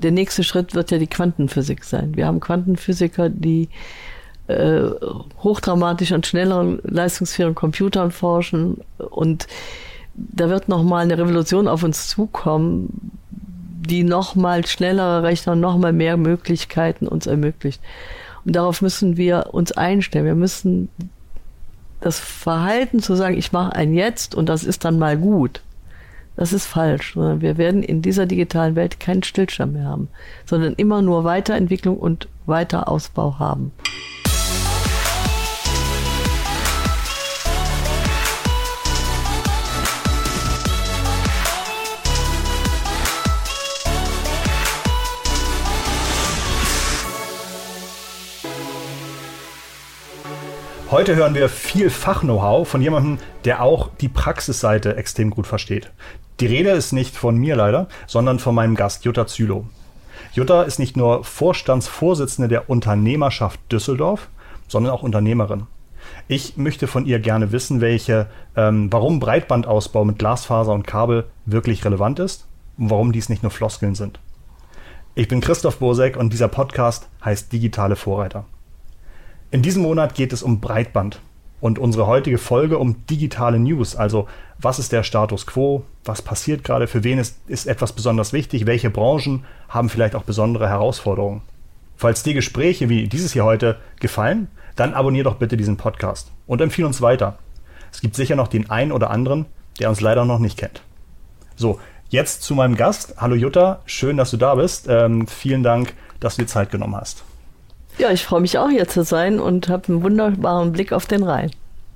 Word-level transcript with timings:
Der 0.00 0.12
nächste 0.12 0.44
Schritt 0.44 0.76
wird 0.76 0.92
ja 0.92 0.98
die 0.98 1.08
Quantenphysik 1.08 1.82
sein. 1.82 2.14
Wir 2.14 2.28
haben 2.28 2.38
Quantenphysiker, 2.38 3.30
die 3.30 3.68
äh, 4.46 4.82
hochdramatisch 5.42 6.12
an 6.12 6.22
schnelleren, 6.22 6.78
leistungsfähigen 6.84 7.56
Computern 7.56 8.12
forschen 8.12 8.80
und 9.10 9.48
da 10.14 10.50
wird 10.50 10.68
nochmal 10.68 11.02
eine 11.02 11.18
Revolution 11.18 11.66
auf 11.66 11.82
uns 11.82 12.06
zukommen, 12.06 13.10
die 13.32 14.04
nochmal 14.04 14.64
schnellere 14.64 15.24
Rechner, 15.24 15.56
nochmal 15.56 15.92
mehr 15.92 16.16
Möglichkeiten 16.16 17.08
uns 17.08 17.26
ermöglicht. 17.26 17.82
Und 18.44 18.54
darauf 18.54 18.82
müssen 18.82 19.16
wir 19.16 19.48
uns 19.50 19.72
einstellen. 19.72 20.26
Wir 20.26 20.36
müssen 20.36 20.90
das 22.00 22.20
Verhalten 22.20 23.00
zu 23.00 23.16
sagen, 23.16 23.36
ich 23.36 23.50
mache 23.50 23.74
ein 23.74 23.92
Jetzt 23.94 24.36
und 24.36 24.48
das 24.48 24.62
ist 24.62 24.84
dann 24.84 25.00
mal 25.00 25.16
gut, 25.16 25.60
das 26.38 26.52
ist 26.52 26.66
falsch. 26.66 27.16
Wir 27.16 27.58
werden 27.58 27.82
in 27.82 28.00
dieser 28.00 28.24
digitalen 28.24 28.76
Welt 28.76 29.00
keinen 29.00 29.24
Stillstand 29.24 29.72
mehr 29.72 29.86
haben, 29.86 30.08
sondern 30.46 30.74
immer 30.74 31.02
nur 31.02 31.24
Weiterentwicklung 31.24 31.98
und 31.98 32.28
Weiterausbau 32.46 33.40
haben. 33.40 33.72
Heute 50.90 51.16
hören 51.16 51.34
wir 51.34 51.48
viel 51.48 51.90
Fach-Know-how 51.90 52.66
von 52.66 52.80
jemandem, 52.80 53.18
der 53.44 53.60
auch 53.60 53.90
die 54.00 54.08
Praxisseite 54.08 54.96
extrem 54.96 55.30
gut 55.30 55.48
versteht. 55.48 55.90
Die 56.40 56.46
Rede 56.46 56.70
ist 56.70 56.92
nicht 56.92 57.16
von 57.16 57.36
mir 57.36 57.56
leider, 57.56 57.88
sondern 58.06 58.38
von 58.38 58.54
meinem 58.54 58.76
Gast 58.76 59.04
Jutta 59.04 59.26
Zülow. 59.26 59.64
Jutta 60.34 60.62
ist 60.62 60.78
nicht 60.78 60.96
nur 60.96 61.24
Vorstandsvorsitzende 61.24 62.48
der 62.48 62.70
Unternehmerschaft 62.70 63.60
Düsseldorf, 63.72 64.28
sondern 64.68 64.92
auch 64.92 65.02
Unternehmerin. 65.02 65.66
Ich 66.28 66.56
möchte 66.56 66.86
von 66.86 67.06
ihr 67.06 67.18
gerne 67.18 67.50
wissen, 67.50 67.80
welche, 67.80 68.28
ähm, 68.56 68.92
warum 68.92 69.18
Breitbandausbau 69.18 70.04
mit 70.04 70.18
Glasfaser 70.18 70.72
und 70.72 70.86
Kabel 70.86 71.24
wirklich 71.44 71.84
relevant 71.84 72.20
ist 72.20 72.46
und 72.76 72.90
warum 72.90 73.12
dies 73.12 73.28
nicht 73.28 73.42
nur 73.42 73.50
Floskeln 73.50 73.96
sind. 73.96 74.20
Ich 75.16 75.26
bin 75.26 75.40
Christoph 75.40 75.78
Bosek 75.78 76.16
und 76.16 76.32
dieser 76.32 76.48
Podcast 76.48 77.08
heißt 77.24 77.52
Digitale 77.52 77.96
Vorreiter. 77.96 78.44
In 79.50 79.62
diesem 79.62 79.82
Monat 79.82 80.14
geht 80.14 80.32
es 80.32 80.44
um 80.44 80.60
Breitband 80.60 81.20
und 81.60 81.78
unsere 81.78 82.06
heutige 82.06 82.38
Folge 82.38 82.78
um 82.78 83.06
digitale 83.06 83.58
News. 83.58 83.96
Also 83.96 84.28
was 84.60 84.78
ist 84.78 84.92
der 84.92 85.02
Status 85.02 85.46
quo? 85.46 85.84
Was 86.04 86.22
passiert 86.22 86.64
gerade? 86.64 86.86
Für 86.86 87.04
wen 87.04 87.18
ist, 87.18 87.38
ist 87.46 87.66
etwas 87.66 87.92
besonders 87.92 88.32
wichtig? 88.32 88.66
Welche 88.66 88.90
Branchen 88.90 89.44
haben 89.68 89.88
vielleicht 89.88 90.14
auch 90.14 90.24
besondere 90.24 90.68
Herausforderungen? 90.68 91.42
Falls 91.96 92.22
die 92.22 92.34
Gespräche 92.34 92.88
wie 92.88 93.08
dieses 93.08 93.32
hier 93.32 93.44
heute 93.44 93.76
gefallen, 94.00 94.48
dann 94.76 94.94
abonnier 94.94 95.24
doch 95.24 95.36
bitte 95.36 95.56
diesen 95.56 95.76
Podcast 95.76 96.30
und 96.46 96.60
empfehle 96.60 96.86
uns 96.86 97.02
weiter. 97.02 97.38
Es 97.92 98.00
gibt 98.00 98.14
sicher 98.14 98.36
noch 98.36 98.48
den 98.48 98.70
einen 98.70 98.92
oder 98.92 99.10
anderen, 99.10 99.46
der 99.80 99.88
uns 99.88 100.00
leider 100.00 100.24
noch 100.24 100.38
nicht 100.38 100.58
kennt. 100.58 100.82
So, 101.56 101.80
jetzt 102.08 102.42
zu 102.42 102.54
meinem 102.54 102.76
Gast. 102.76 103.14
Hallo 103.18 103.34
Jutta, 103.34 103.80
schön, 103.86 104.16
dass 104.16 104.30
du 104.30 104.36
da 104.36 104.54
bist. 104.54 104.86
Ähm, 104.88 105.26
vielen 105.26 105.62
Dank, 105.62 105.94
dass 106.20 106.36
du 106.36 106.42
dir 106.42 106.48
Zeit 106.48 106.70
genommen 106.70 106.96
hast. 106.96 107.24
Ja, 107.98 108.10
ich 108.12 108.24
freue 108.24 108.40
mich 108.40 108.58
auch 108.58 108.68
hier 108.68 108.86
zu 108.86 109.02
sein 109.02 109.40
und 109.40 109.68
habe 109.68 109.88
einen 109.88 110.02
wunderbaren 110.02 110.72
Blick 110.72 110.92
auf 110.92 111.06
den 111.06 111.24
Rhein. 111.24 111.50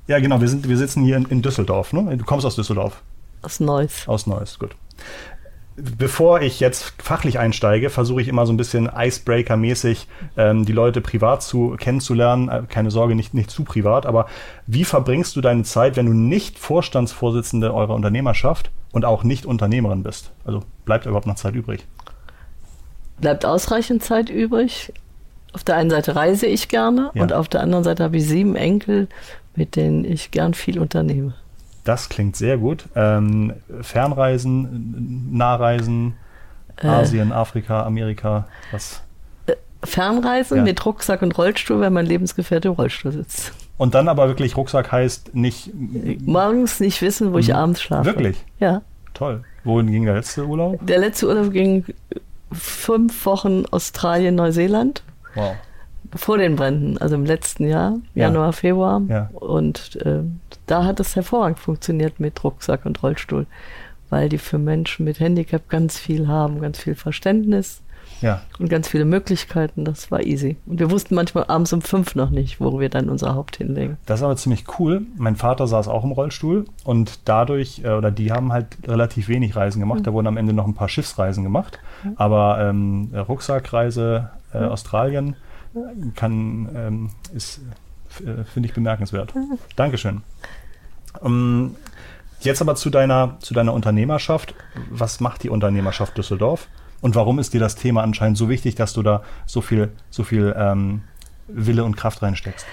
Ja, 0.08 0.18
genau, 0.18 0.40
wir, 0.40 0.48
sind, 0.48 0.68
wir 0.68 0.76
sitzen 0.76 1.04
hier 1.04 1.16
in, 1.16 1.26
in 1.26 1.42
Düsseldorf. 1.42 1.92
Ne? 1.92 2.16
Du 2.16 2.24
kommst 2.24 2.44
aus 2.44 2.56
Düsseldorf. 2.56 3.00
Aus 3.42 3.60
Neuss. 3.60 4.08
Aus 4.08 4.26
Neuss, 4.26 4.58
gut. 4.58 4.74
Bevor 5.76 6.42
ich 6.42 6.60
jetzt 6.60 6.92
fachlich 6.98 7.38
einsteige, 7.38 7.88
versuche 7.88 8.20
ich 8.20 8.28
immer 8.28 8.44
so 8.44 8.52
ein 8.52 8.58
bisschen 8.58 8.90
Icebreaker-mäßig 8.90 10.06
ähm, 10.36 10.66
die 10.66 10.72
Leute 10.72 11.00
privat 11.00 11.42
zu 11.42 11.76
kennenzulernen. 11.78 12.48
Äh, 12.48 12.62
keine 12.68 12.90
Sorge, 12.90 13.14
nicht, 13.14 13.32
nicht 13.32 13.50
zu 13.50 13.64
privat, 13.64 14.04
aber 14.04 14.26
wie 14.66 14.84
verbringst 14.84 15.34
du 15.34 15.40
deine 15.40 15.62
Zeit, 15.62 15.96
wenn 15.96 16.06
du 16.06 16.12
nicht 16.12 16.58
Vorstandsvorsitzende 16.58 17.72
eurer 17.72 17.94
Unternehmerschaft 17.94 18.70
und 18.92 19.04
auch 19.04 19.24
nicht 19.24 19.46
Unternehmerin 19.46 20.02
bist? 20.02 20.30
Also 20.44 20.62
bleibt 20.84 21.06
überhaupt 21.06 21.26
noch 21.26 21.36
Zeit 21.36 21.54
übrig? 21.54 21.86
Bleibt 23.20 23.46
ausreichend 23.46 24.02
Zeit 24.02 24.28
übrig. 24.28 24.92
Auf 25.52 25.64
der 25.64 25.76
einen 25.76 25.90
Seite 25.90 26.16
reise 26.16 26.46
ich 26.46 26.68
gerne 26.68 27.10
ja. 27.14 27.22
und 27.22 27.32
auf 27.32 27.48
der 27.48 27.60
anderen 27.60 27.84
Seite 27.84 28.04
habe 28.04 28.16
ich 28.16 28.26
sieben 28.26 28.56
Enkel, 28.56 29.08
mit 29.54 29.76
denen 29.76 30.04
ich 30.04 30.30
gern 30.30 30.54
viel 30.54 30.78
unternehme. 30.78 31.34
Das 31.84 32.08
klingt 32.08 32.36
sehr 32.36 32.58
gut. 32.58 32.84
Ähm, 32.94 33.54
Fernreisen, 33.80 35.28
Nahreisen, 35.32 36.14
äh, 36.76 36.86
Asien, 36.86 37.32
Afrika, 37.32 37.84
Amerika, 37.84 38.46
was? 38.70 39.02
Äh, 39.46 39.54
Fernreisen 39.82 40.58
ja. 40.58 40.62
mit 40.62 40.84
Rucksack 40.86 41.22
und 41.22 41.36
Rollstuhl, 41.36 41.80
wenn 41.80 41.92
mein 41.92 42.06
Lebensgefährte 42.06 42.68
im 42.68 42.74
Rollstuhl 42.74 43.12
sitzt. 43.12 43.52
Und 43.78 43.94
dann 43.94 44.08
aber 44.08 44.28
wirklich 44.28 44.56
Rucksack 44.56 44.92
heißt 44.92 45.34
nicht. 45.34 45.70
Morgens 46.24 46.78
nicht 46.78 47.02
wissen, 47.02 47.32
wo 47.32 47.38
ich 47.38 47.48
mhm. 47.48 47.54
abends 47.54 47.82
schlafe. 47.82 48.06
Wirklich? 48.06 48.44
Ja. 48.60 48.82
Toll. 49.12 49.42
Wohin 49.64 49.90
ging 49.90 50.04
der 50.04 50.14
letzte 50.14 50.46
Urlaub? 50.46 50.78
Der 50.86 50.98
letzte 50.98 51.26
Urlaub 51.26 51.52
ging 51.52 51.84
fünf 52.52 53.26
Wochen 53.26 53.64
Australien, 53.70 54.36
Neuseeland. 54.36 55.02
Wow. 55.34 55.54
Vor 56.14 56.38
den 56.38 56.56
Bränden, 56.56 56.98
also 56.98 57.14
im 57.14 57.24
letzten 57.24 57.66
Jahr, 57.66 57.96
Januar, 58.14 58.46
ja. 58.46 58.52
Februar. 58.52 59.02
Ja. 59.08 59.30
Und 59.32 59.96
äh, 60.04 60.20
da 60.66 60.84
hat 60.84 61.00
es 61.00 61.16
hervorragend 61.16 61.58
funktioniert 61.58 62.20
mit 62.20 62.42
Rucksack 62.42 62.84
und 62.84 63.02
Rollstuhl, 63.02 63.46
weil 64.10 64.28
die 64.28 64.38
für 64.38 64.58
Menschen 64.58 65.04
mit 65.04 65.20
Handicap 65.20 65.68
ganz 65.68 65.98
viel 65.98 66.28
haben, 66.28 66.60
ganz 66.60 66.78
viel 66.78 66.94
Verständnis 66.94 67.82
ja. 68.22 68.40
und 68.58 68.68
ganz 68.68 68.88
viele 68.88 69.04
Möglichkeiten. 69.04 69.84
Das 69.84 70.10
war 70.10 70.22
easy. 70.22 70.56
Und 70.66 70.80
wir 70.80 70.90
wussten 70.90 71.14
manchmal 71.14 71.44
abends 71.48 71.72
um 71.72 71.82
fünf 71.82 72.14
noch 72.14 72.30
nicht, 72.30 72.60
wo 72.60 72.80
wir 72.80 72.88
dann 72.88 73.08
unser 73.08 73.34
Haupt 73.34 73.56
hinlegen. 73.56 73.98
Das 74.06 74.20
ist 74.20 74.24
aber 74.24 74.36
ziemlich 74.36 74.64
cool. 74.78 75.02
Mein 75.16 75.36
Vater 75.36 75.66
saß 75.66 75.88
auch 75.88 76.04
im 76.04 76.12
Rollstuhl 76.12 76.64
und 76.84 77.20
dadurch, 77.28 77.82
äh, 77.84 77.90
oder 77.90 78.10
die 78.10 78.32
haben 78.32 78.52
halt 78.52 78.66
relativ 78.86 79.28
wenig 79.28 79.56
Reisen 79.56 79.80
gemacht. 79.80 80.00
Mhm. 80.00 80.04
Da 80.04 80.12
wurden 80.12 80.26
am 80.28 80.36
Ende 80.36 80.52
noch 80.52 80.66
ein 80.66 80.74
paar 80.74 80.88
Schiffsreisen 80.88 81.44
gemacht. 81.44 81.78
Mhm. 82.04 82.12
Aber 82.16 82.58
ähm, 82.60 83.10
Rucksackreise, 83.14 84.30
äh. 84.52 84.58
Australien 84.58 85.36
kann, 86.14 86.68
ähm, 86.74 87.10
ist, 87.34 87.60
äh, 88.20 88.44
finde 88.44 88.68
ich 88.68 88.74
bemerkenswert. 88.74 89.32
Dankeschön. 89.76 90.22
Um, 91.20 91.32
ähm, 91.32 91.76
jetzt 92.40 92.60
aber 92.60 92.74
zu 92.74 92.90
deiner, 92.90 93.36
zu 93.40 93.54
deiner 93.54 93.72
Unternehmerschaft. 93.72 94.54
Was 94.90 95.20
macht 95.20 95.42
die 95.42 95.50
Unternehmerschaft 95.50 96.16
Düsseldorf? 96.16 96.68
Und 97.00 97.14
warum 97.14 97.38
ist 97.38 97.52
dir 97.52 97.60
das 97.60 97.74
Thema 97.74 98.02
anscheinend 98.02 98.38
so 98.38 98.48
wichtig, 98.48 98.74
dass 98.74 98.92
du 98.92 99.02
da 99.02 99.22
so 99.46 99.60
viel, 99.60 99.90
so 100.10 100.22
viel 100.22 100.54
ähm, 100.56 101.02
Wille 101.48 101.84
und 101.84 101.96
Kraft 101.96 102.22
reinsteckst? 102.22 102.66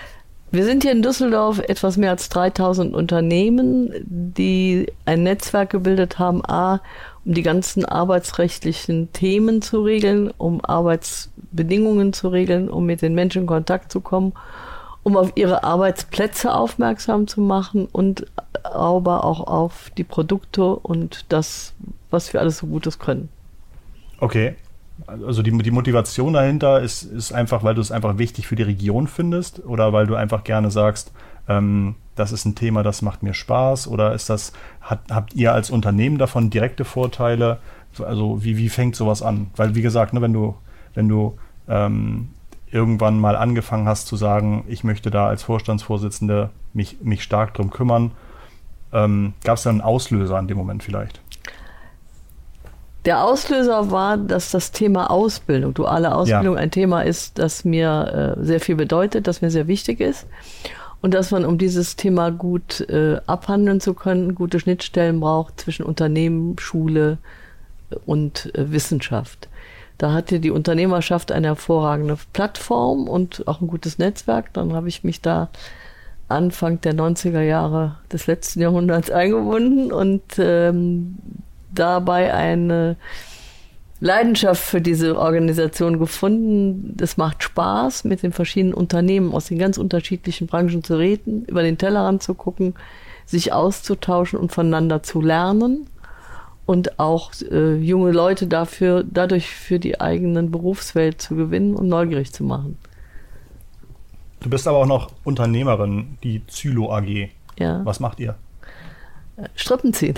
Wir 0.51 0.65
sind 0.65 0.83
hier 0.83 0.91
in 0.91 1.03
Düsseldorf 1.03 1.59
etwas 1.59 1.97
mehr 1.97 2.11
als 2.11 2.29
3000 2.29 2.95
Unternehmen, 2.95 3.91
die 4.03 4.91
ein 5.05 5.23
Netzwerk 5.23 5.69
gebildet 5.69 6.17
haben, 6.17 6.43
a, 6.43 6.81
um 7.29 7.35
die 7.35 7.43
ganzen 7.43 7.85
arbeitsrechtlichen 7.85 9.13
Themen 9.13 9.61
zu 9.61 9.83
regeln, 9.83 10.33
um 10.39 10.65
Arbeitsbedingungen 10.65 12.11
zu 12.11 12.29
regeln, 12.29 12.71
um 12.71 12.87
mit 12.87 13.03
den 13.03 13.13
Menschen 13.13 13.43
in 13.43 13.47
Kontakt 13.47 13.91
zu 13.91 14.01
kommen, 14.01 14.33
um 15.03 15.15
auf 15.15 15.33
ihre 15.35 15.63
Arbeitsplätze 15.63 16.51
aufmerksam 16.51 17.27
zu 17.27 17.41
machen 17.41 17.87
und 17.91 18.25
aber 18.63 19.25
auch 19.25 19.45
auf 19.45 19.91
die 19.95 20.03
Produkte 20.03 20.75
und 20.75 21.25
das, 21.29 21.75
was 22.09 22.33
wir 22.33 22.39
alles 22.39 22.57
so 22.57 22.65
Gutes 22.65 22.97
können. 22.97 23.29
Okay, 24.19 24.55
also 25.05 25.43
die, 25.43 25.55
die 25.55 25.69
Motivation 25.69 26.33
dahinter 26.33 26.81
ist, 26.81 27.03
ist 27.03 27.31
einfach, 27.31 27.63
weil 27.63 27.75
du 27.75 27.81
es 27.81 27.91
einfach 27.91 28.17
wichtig 28.17 28.47
für 28.47 28.55
die 28.55 28.63
Region 28.63 29.05
findest 29.05 29.63
oder 29.63 29.93
weil 29.93 30.07
du 30.07 30.15
einfach 30.15 30.43
gerne 30.43 30.71
sagst, 30.71 31.11
ähm, 31.49 31.95
das 32.15 32.31
ist 32.31 32.45
ein 32.45 32.55
Thema, 32.55 32.83
das 32.83 33.01
macht 33.01 33.23
mir 33.23 33.33
Spaß 33.33 33.87
oder 33.87 34.13
ist 34.13 34.29
das, 34.29 34.53
hat, 34.81 34.99
habt 35.09 35.33
ihr 35.33 35.53
als 35.53 35.69
Unternehmen 35.69 36.17
davon 36.17 36.49
direkte 36.49 36.85
Vorteile? 36.85 37.59
Also 37.97 38.43
wie, 38.43 38.57
wie 38.57 38.69
fängt 38.69 38.95
sowas 38.95 39.21
an? 39.21 39.51
Weil 39.55 39.75
wie 39.75 39.81
gesagt, 39.81 40.13
ne, 40.13 40.21
wenn 40.21 40.33
du, 40.33 40.55
wenn 40.93 41.09
du 41.09 41.37
ähm, 41.67 42.29
irgendwann 42.71 43.19
mal 43.19 43.35
angefangen 43.35 43.87
hast 43.87 44.07
zu 44.07 44.15
sagen, 44.15 44.63
ich 44.67 44.83
möchte 44.83 45.11
da 45.11 45.27
als 45.27 45.43
Vorstandsvorsitzende 45.43 46.51
mich, 46.73 46.97
mich 47.01 47.23
stark 47.23 47.53
drum 47.55 47.71
kümmern, 47.71 48.11
ähm, 48.93 49.33
gab 49.43 49.57
es 49.57 49.63
da 49.63 49.69
einen 49.69 49.81
Auslöser 49.81 50.37
an 50.37 50.47
dem 50.47 50.57
Moment 50.57 50.83
vielleicht? 50.83 51.21
Der 53.05 53.23
Auslöser 53.23 53.91
war, 53.91 54.17
dass 54.17 54.51
das 54.51 54.71
Thema 54.71 55.09
Ausbildung, 55.09 55.73
duale 55.73 56.13
Ausbildung, 56.13 56.55
ja. 56.55 56.61
ein 56.61 56.69
Thema 56.69 57.01
ist, 57.01 57.39
das 57.39 57.63
mir 57.63 58.35
äh, 58.37 58.45
sehr 58.45 58.59
viel 58.59 58.75
bedeutet, 58.75 59.25
das 59.25 59.41
mir 59.41 59.49
sehr 59.49 59.67
wichtig 59.67 60.01
ist. 60.01 60.27
Und 61.01 61.13
dass 61.13 61.31
man, 61.31 61.45
um 61.45 61.57
dieses 61.57 61.95
Thema 61.95 62.29
gut 62.29 62.81
äh, 62.89 63.21
abhandeln 63.25 63.79
zu 63.79 63.93
können, 63.93 64.35
gute 64.35 64.59
Schnittstellen 64.59 65.19
braucht 65.19 65.61
zwischen 65.61 65.83
Unternehmen, 65.83 66.57
Schule 66.59 67.17
und 68.05 68.53
äh, 68.55 68.71
Wissenschaft. 68.71 69.47
Da 69.97 70.13
hatte 70.13 70.39
die 70.39 70.51
Unternehmerschaft 70.51 71.31
eine 71.31 71.47
hervorragende 71.47 72.17
Plattform 72.33 73.07
und 73.07 73.47
auch 73.47 73.61
ein 73.61 73.67
gutes 73.67 73.97
Netzwerk. 73.97 74.53
Dann 74.53 74.73
habe 74.73 74.87
ich 74.87 75.03
mich 75.03 75.21
da 75.21 75.49
Anfang 76.29 76.79
der 76.81 76.93
90er 76.93 77.41
Jahre 77.41 77.97
des 78.11 78.27
letzten 78.27 78.61
Jahrhunderts 78.61 79.09
eingebunden 79.09 79.91
und 79.91 80.21
ähm, 80.37 81.17
dabei 81.73 82.33
eine, 82.33 82.95
Leidenschaft 84.01 84.61
für 84.61 84.81
diese 84.81 85.17
Organisation 85.17 85.99
gefunden. 85.99 86.93
Das 86.95 87.17
macht 87.17 87.43
Spaß, 87.43 88.05
mit 88.05 88.23
den 88.23 88.31
verschiedenen 88.31 88.73
Unternehmen 88.73 89.33
aus 89.33 89.45
den 89.45 89.59
ganz 89.59 89.77
unterschiedlichen 89.77 90.47
Branchen 90.47 90.83
zu 90.83 90.97
reden, 90.97 91.45
über 91.45 91.63
den 91.63 91.77
Tellerrand 91.77 92.23
zu 92.23 92.33
gucken, 92.33 92.75
sich 93.25 93.51
auszutauschen 93.51 94.39
und 94.39 94.51
voneinander 94.51 95.03
zu 95.03 95.21
lernen 95.21 95.87
und 96.65 96.99
auch 96.99 97.31
äh, 97.51 97.75
junge 97.75 98.11
Leute 98.11 98.47
dafür, 98.47 99.03
dadurch 99.03 99.47
für 99.49 99.79
die 99.79 99.99
eigenen 99.99 100.51
Berufswelt 100.51 101.21
zu 101.21 101.35
gewinnen 101.35 101.75
und 101.75 101.87
neugierig 101.87 102.31
zu 102.31 102.43
machen. 102.43 102.77
Du 104.39 104.49
bist 104.49 104.67
aber 104.67 104.77
auch 104.77 104.85
noch 104.85 105.11
Unternehmerin, 105.23 106.17
die 106.23 106.45
Zylo 106.47 106.93
AG. 106.93 107.29
Ja. 107.57 107.83
Was 107.83 107.99
macht 107.99 108.19
ihr? 108.19 108.35
Strippen 109.55 109.93
ziehen. 109.93 110.15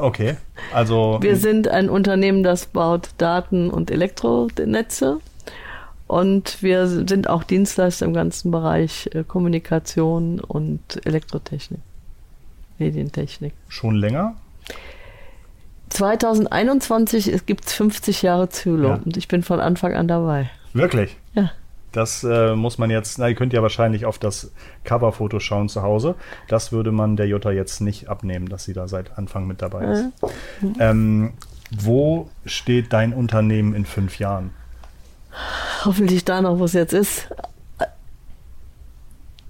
Okay, 0.00 0.36
also. 0.72 1.18
Wir 1.20 1.36
sind 1.36 1.68
ein 1.68 1.88
Unternehmen, 1.90 2.42
das 2.42 2.66
baut 2.66 3.10
Daten- 3.18 3.70
und 3.70 3.90
Elektronetze. 3.90 5.18
Und 6.06 6.60
wir 6.62 6.88
sind 6.88 7.28
auch 7.28 7.44
Dienstleister 7.44 8.04
im 8.04 8.12
ganzen 8.12 8.50
Bereich 8.50 9.08
äh, 9.14 9.22
Kommunikation 9.22 10.40
und 10.40 10.80
Elektrotechnik, 11.06 11.78
Medientechnik. 12.78 13.52
Schon 13.68 13.94
länger? 13.94 14.34
2021 15.90 17.46
gibt 17.46 17.66
es 17.66 17.72
50 17.74 18.22
Jahre 18.22 18.48
Zylo 18.48 18.88
Ja. 18.88 18.94
und 19.04 19.16
ich 19.16 19.28
bin 19.28 19.42
von 19.42 19.60
Anfang 19.60 19.94
an 19.94 20.08
dabei. 20.08 20.50
Wirklich? 20.72 21.16
Ja. 21.34 21.50
Das 21.92 22.22
äh, 22.22 22.54
muss 22.54 22.78
man 22.78 22.90
jetzt, 22.90 23.18
na, 23.18 23.28
ihr 23.28 23.34
könnt 23.34 23.52
ja 23.52 23.62
wahrscheinlich 23.62 24.06
auf 24.06 24.18
das 24.18 24.52
Coverfoto 24.84 25.40
schauen 25.40 25.68
zu 25.68 25.82
Hause. 25.82 26.14
Das 26.48 26.70
würde 26.70 26.92
man 26.92 27.16
der 27.16 27.26
Jutta 27.26 27.50
jetzt 27.50 27.80
nicht 27.80 28.08
abnehmen, 28.08 28.48
dass 28.48 28.64
sie 28.64 28.72
da 28.72 28.86
seit 28.86 29.18
Anfang 29.18 29.46
mit 29.46 29.60
dabei 29.60 29.84
ist. 29.84 30.04
Ähm, 30.78 31.32
wo 31.70 32.28
steht 32.46 32.92
dein 32.92 33.12
Unternehmen 33.12 33.74
in 33.74 33.84
fünf 33.84 34.18
Jahren? 34.18 34.50
Hoffentlich 35.84 36.24
da 36.24 36.40
noch, 36.42 36.58
wo 36.58 36.64
es 36.64 36.72
jetzt 36.72 36.92
ist. 36.92 37.28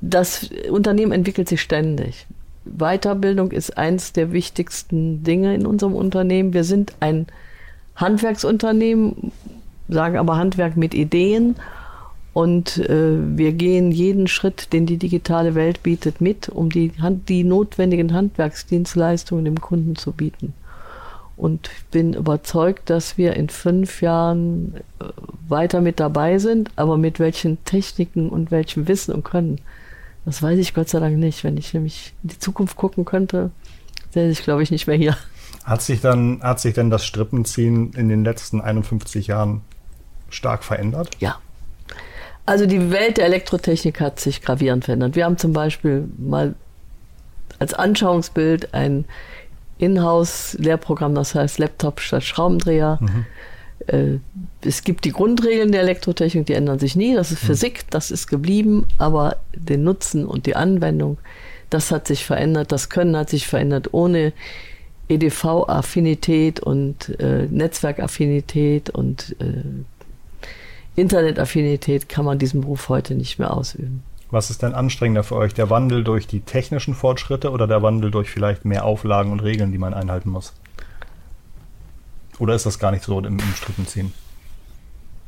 Das 0.00 0.48
Unternehmen 0.70 1.12
entwickelt 1.12 1.48
sich 1.48 1.60
ständig. 1.60 2.26
Weiterbildung 2.64 3.52
ist 3.52 3.76
eins 3.76 4.12
der 4.12 4.32
wichtigsten 4.32 5.25
Dinge 5.25 5.54
in 5.54 5.66
unserem 5.66 5.94
Unternehmen. 5.94 6.52
Wir 6.52 6.64
sind 6.64 6.94
ein 7.00 7.26
Handwerksunternehmen, 7.96 9.32
sagen 9.88 10.19
aber 10.19 10.37
Handwerk 10.37 10.76
mit 10.76 10.94
Ideen. 10.94 11.56
Und 12.32 12.78
äh, 12.78 13.16
wir 13.36 13.52
gehen 13.52 13.90
jeden 13.90 14.28
Schritt, 14.28 14.72
den 14.72 14.86
die 14.86 14.98
digitale 14.98 15.54
Welt 15.54 15.82
bietet, 15.82 16.20
mit, 16.20 16.48
um 16.48 16.70
die, 16.70 16.92
Hand, 17.00 17.28
die 17.28 17.42
notwendigen 17.42 18.12
Handwerksdienstleistungen 18.12 19.44
dem 19.44 19.60
Kunden 19.60 19.96
zu 19.96 20.12
bieten. 20.12 20.54
Und 21.36 21.70
ich 21.74 21.84
bin 21.86 22.12
überzeugt, 22.12 22.90
dass 22.90 23.16
wir 23.18 23.34
in 23.34 23.48
fünf 23.48 24.02
Jahren 24.02 24.74
äh, 25.00 25.04
weiter 25.48 25.80
mit 25.80 25.98
dabei 25.98 26.38
sind, 26.38 26.70
aber 26.76 26.98
mit 26.98 27.18
welchen 27.18 27.64
Techniken 27.64 28.28
und 28.28 28.50
welchem 28.50 28.86
Wissen 28.86 29.14
und 29.14 29.24
Können, 29.24 29.60
das 30.24 30.42
weiß 30.42 30.58
ich 30.58 30.74
Gott 30.74 30.88
sei 30.88 31.00
Dank 31.00 31.16
nicht. 31.16 31.42
Wenn 31.42 31.56
ich 31.56 31.72
nämlich 31.74 32.12
in 32.22 32.28
die 32.28 32.38
Zukunft 32.38 32.76
gucken 32.76 33.04
könnte, 33.04 33.50
säße 34.10 34.30
ich, 34.30 34.42
glaube 34.44 34.62
ich, 34.62 34.70
nicht 34.70 34.86
mehr 34.86 34.96
hier. 34.96 35.16
Hat 35.64 35.82
sich 35.82 36.00
dann, 36.00 36.42
hat 36.42 36.60
sich 36.60 36.74
denn 36.74 36.90
das 36.90 37.04
Strippenziehen 37.04 37.92
in 37.94 38.08
den 38.08 38.22
letzten 38.22 38.60
51 38.60 39.26
Jahren 39.26 39.62
stark 40.28 40.62
verändert? 40.62 41.16
Ja. 41.20 41.38
Also 42.50 42.67
die 42.67 42.91
Welt 42.91 43.19
der 43.19 43.26
Elektrotechnik 43.26 44.00
hat 44.00 44.19
sich 44.19 44.43
gravierend 44.43 44.85
verändert. 44.85 45.14
Wir 45.14 45.25
haben 45.25 45.38
zum 45.38 45.52
Beispiel 45.52 46.08
mal 46.19 46.56
als 47.61 47.75
Anschauungsbild 47.75 48.75
ein 48.75 49.05
Inhouse-Lehrprogramm, 49.79 51.14
das 51.14 51.37
heißt 51.37 51.61
Laptop 51.61 52.00
statt 52.00 52.25
Schraubendreher. 52.25 52.99
Äh, 53.87 54.19
Es 54.62 54.82
gibt 54.82 55.05
die 55.05 55.12
Grundregeln 55.12 55.70
der 55.70 55.82
Elektrotechnik, 55.82 56.47
die 56.47 56.55
ändern 56.55 56.81
sich 56.81 56.97
nie. 56.97 57.14
Das 57.14 57.31
ist 57.31 57.38
Physik, 57.38 57.85
das 57.91 58.11
ist 58.11 58.26
geblieben, 58.26 58.88
aber 58.99 59.37
den 59.55 59.85
Nutzen 59.85 60.26
und 60.26 60.47
die 60.47 60.56
Anwendung, 60.56 61.19
das 61.70 61.93
hat 61.93 62.08
sich 62.08 62.25
verändert. 62.26 62.73
Das 62.73 62.88
Können 62.88 63.17
hat 63.17 63.31
sich 63.31 63.47
verändert 63.47 63.94
ohne 63.94 64.32
EDV-Affinität 65.08 66.58
und 66.58 67.17
äh, 67.20 67.47
Netzwerkaffinität 67.49 68.91
und 68.91 69.37
äh, 69.38 69.44
Internetaffinität 70.96 72.08
kann 72.08 72.25
man 72.25 72.38
diesen 72.38 72.60
Beruf 72.62 72.88
heute 72.88 73.14
nicht 73.14 73.38
mehr 73.38 73.52
ausüben. 73.54 74.02
Was 74.31 74.50
ist 74.50 74.62
denn 74.62 74.75
anstrengender 74.75 75.25
für 75.25 75.37
euch? 75.37 75.54
Der 75.54 75.70
Wandel 75.70 76.04
durch 76.04 76.26
die 76.26 76.40
technischen 76.40 76.94
Fortschritte 76.94 77.50
oder 77.50 77.66
der 77.66 77.82
Wandel 77.82 78.10
durch 78.10 78.31
vielleicht 78.31 78.64
mehr 78.64 78.84
Auflagen 78.84 79.32
und 79.32 79.40
Regeln, 79.40 79.72
die 79.72 79.78
man 79.78 79.92
einhalten 79.92 80.31
muss? 80.31 80.52
Oder 82.38 82.54
ist 82.54 82.64
das 82.64 82.78
gar 82.78 82.92
nicht 82.92 83.04
so 83.04 83.19
im, 83.19 83.38
im 83.38 83.54
Strippenziehen? 83.54 84.12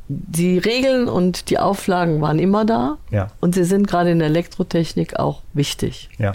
Die 0.07 0.57
Regeln 0.57 1.07
und 1.07 1.49
die 1.49 1.59
Auflagen 1.59 2.21
waren 2.21 2.39
immer 2.39 2.65
da 2.65 2.97
Ja, 3.09 3.29
und 3.39 3.55
sie 3.55 3.63
sind 3.63 3.87
gerade 3.87 4.11
in 4.11 4.19
der 4.19 4.27
Elektrotechnik 4.27 5.19
auch 5.19 5.41
wichtig. 5.53 6.09
ja. 6.17 6.33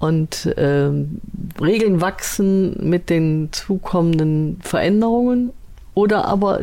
Und 0.00 0.52
ähm, 0.58 1.20
Regeln 1.58 2.00
wachsen 2.02 2.90
mit 2.90 3.08
den 3.08 3.48
zukommenden 3.52 4.60
Veränderungen 4.62 5.50
oder 5.94 6.26
aber 6.26 6.60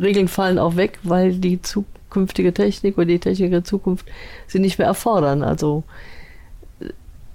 Regeln 0.00 0.28
fallen 0.28 0.58
auch 0.58 0.76
weg, 0.76 0.98
weil 1.02 1.32
die 1.34 1.60
zukünftige 1.62 2.52
Technik 2.54 2.96
oder 2.98 3.06
die 3.06 3.18
Technik 3.18 3.50
der 3.50 3.64
Zukunft 3.64 4.06
sie 4.46 4.58
nicht 4.58 4.78
mehr 4.78 4.88
erfordern. 4.88 5.42
Also 5.42 5.84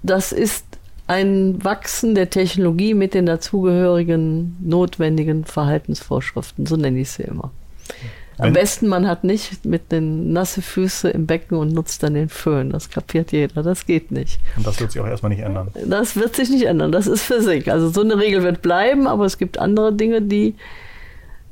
das 0.02 0.32
ist 0.32 0.64
ein 1.08 1.62
Wachsen 1.64 2.14
der 2.14 2.30
Technologie 2.30 2.94
mit 2.94 3.14
den 3.14 3.26
dazugehörigen 3.26 4.56
notwendigen 4.60 5.44
Verhaltensvorschriften, 5.44 6.66
so 6.66 6.76
nenne 6.76 6.98
ich 7.00 7.10
sie 7.10 7.22
immer. 7.22 7.52
Am 8.38 8.46
Wenn- 8.48 8.52
besten, 8.52 8.88
man 8.88 9.06
hat 9.06 9.24
nicht 9.24 9.64
mit 9.64 9.90
den 9.92 10.32
nasse 10.34 10.60
Füße 10.60 11.08
im 11.08 11.26
Becken 11.26 11.56
und 11.56 11.72
nutzt 11.72 12.02
dann 12.02 12.12
den 12.14 12.28
Föhn. 12.28 12.68
Das 12.70 12.90
kapiert 12.90 13.32
jeder. 13.32 13.62
Das 13.62 13.86
geht 13.86 14.10
nicht. 14.10 14.38
Und 14.58 14.66
das 14.66 14.78
wird 14.78 14.92
sich 14.92 15.00
auch 15.00 15.06
erstmal 15.06 15.30
nicht 15.30 15.40
ändern. 15.40 15.68
Das 15.86 16.16
wird 16.16 16.36
sich 16.36 16.50
nicht 16.50 16.64
ändern. 16.64 16.92
Das 16.92 17.06
ist 17.06 17.22
Physik. 17.22 17.68
Also 17.68 17.88
so 17.88 18.02
eine 18.02 18.18
Regel 18.18 18.42
wird 18.42 18.60
bleiben, 18.60 19.06
aber 19.06 19.24
es 19.24 19.38
gibt 19.38 19.58
andere 19.58 19.94
Dinge, 19.94 20.20
die, 20.20 20.54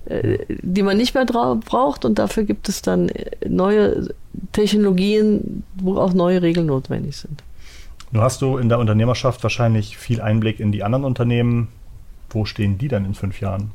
die 0.06 0.83
man 0.83 0.97
nicht 0.97 1.15
mehr 1.15 1.25
braucht 1.25 2.05
und 2.05 2.19
dafür 2.19 2.45
gibt 2.45 2.69
es 2.69 2.83
dann 2.83 3.11
neue 3.49 4.09
Technologien, 4.53 5.65
wo 5.77 5.97
auch 5.99 6.12
neue 6.12 6.43
Regeln 6.43 6.67
notwendig 6.67 7.17
sind. 7.17 7.43
Nun 8.12 8.23
hast 8.23 8.43
du 8.43 8.59
in 8.59 8.69
der 8.69 8.79
Unternehmerschaft 8.79 9.43
wahrscheinlich 9.43 9.97
viel 9.97 10.21
Einblick 10.21 10.61
in 10.61 10.73
die 10.73 10.85
anderen 10.85 11.05
Unternehmen. 11.05 11.69
Wo 12.31 12.45
stehen 12.45 12.79
die 12.79 12.89
denn 12.89 13.05
in 13.05 13.15
fünf 13.15 13.41
Jahren? 13.41 13.71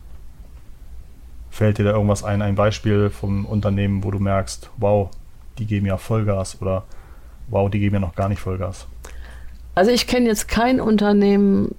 Fällt 1.50 1.78
dir 1.78 1.84
da 1.84 1.92
irgendwas 1.92 2.24
ein, 2.24 2.42
ein 2.42 2.56
Beispiel 2.56 3.10
vom 3.10 3.46
Unternehmen, 3.46 4.04
wo 4.04 4.12
du 4.12 4.20
merkst, 4.20 4.70
wow, 4.78 5.10
die 5.58 5.66
geben 5.66 5.88
ja 5.88 5.98
Vollgas 5.98 6.62
oder 6.62 6.84
wow, 7.48 7.70
die 7.70 7.80
geben 7.80 7.96
ja 7.96 8.00
noch 8.00 8.16
gar 8.16 8.30
nicht 8.30 8.40
Vollgas? 8.40 8.86
Also 9.76 9.92
ich 9.92 10.08
kenne 10.08 10.28
jetzt 10.28 10.48
kein 10.48 10.80
Unternehmen 10.80 11.76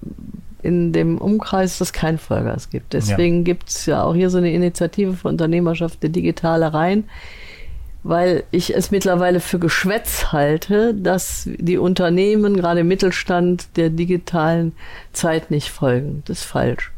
in 0.63 0.93
dem 0.93 1.17
Umkreis, 1.17 1.77
das 1.77 1.93
kein 1.93 2.17
Vollgas 2.17 2.69
gibt. 2.69 2.93
Deswegen 2.93 3.43
gibt 3.43 3.69
es 3.69 3.85
ja 3.85 4.03
auch 4.03 4.13
hier 4.13 4.29
so 4.29 4.37
eine 4.37 4.51
Initiative 4.51 5.13
für 5.13 5.27
Unternehmerschaft 5.27 6.01
der 6.03 6.09
digitale 6.09 6.73
Rhein, 6.73 7.05
weil 8.03 8.43
ich 8.51 8.75
es 8.75 8.91
mittlerweile 8.91 9.39
für 9.39 9.59
Geschwätz 9.59 10.31
halte, 10.31 10.93
dass 10.93 11.49
die 11.57 11.77
Unternehmen, 11.77 12.55
gerade 12.55 12.81
im 12.81 12.87
Mittelstand, 12.87 13.77
der 13.77 13.89
digitalen 13.89 14.73
Zeit 15.13 15.51
nicht 15.51 15.69
folgen. 15.69 16.23
Das 16.25 16.39
ist 16.39 16.45
falsch. 16.45 16.91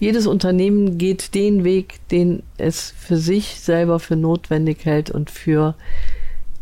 Jedes 0.00 0.26
Unternehmen 0.26 0.96
geht 0.96 1.34
den 1.34 1.64
Weg, 1.64 1.98
den 2.10 2.42
es 2.56 2.94
für 2.96 3.16
sich 3.16 3.60
selber 3.60 3.98
für 3.98 4.16
notwendig 4.16 4.84
hält 4.84 5.10
und 5.10 5.30
für 5.30 5.74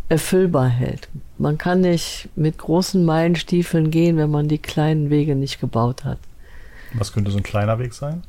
erfüllbar 0.09 0.69
hält. 0.69 1.09
Man 1.38 1.59
kann 1.59 1.83
nicht 1.83 2.28
mit 2.35 2.59
großen 2.59 3.05
Meilenstiefeln 3.05 3.90
gehen, 3.90 4.16
wenn 4.16 4.31
man 4.31 4.49
die 4.49 4.59
kleinen 4.59 5.11
Wege 5.11 5.35
nicht 5.37 5.61
gebaut 5.61 6.05
hat. 6.05 6.19
Was 6.95 7.12
könnte 7.12 7.31
so 7.31 7.37
ein 7.37 7.43
kleiner 7.43 7.78
Weg 7.78 7.93
sein? 7.93 8.23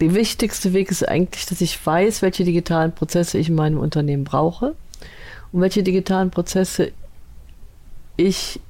Der 0.00 0.14
wichtigste 0.14 0.72
Weg 0.72 0.90
ist 0.90 1.08
eigentlich, 1.08 1.46
dass 1.46 1.60
ich 1.60 1.84
weiß, 1.84 2.22
welche 2.22 2.44
digitalen 2.44 2.92
Prozesse 2.92 3.38
ich 3.38 3.48
in 3.48 3.54
meinem 3.54 3.78
Unternehmen 3.78 4.24
brauche 4.24 4.74
und 5.52 5.60
welche 5.60 5.82
digitalen 5.82 6.30
Prozesse 6.30 6.92
ich 8.16 8.60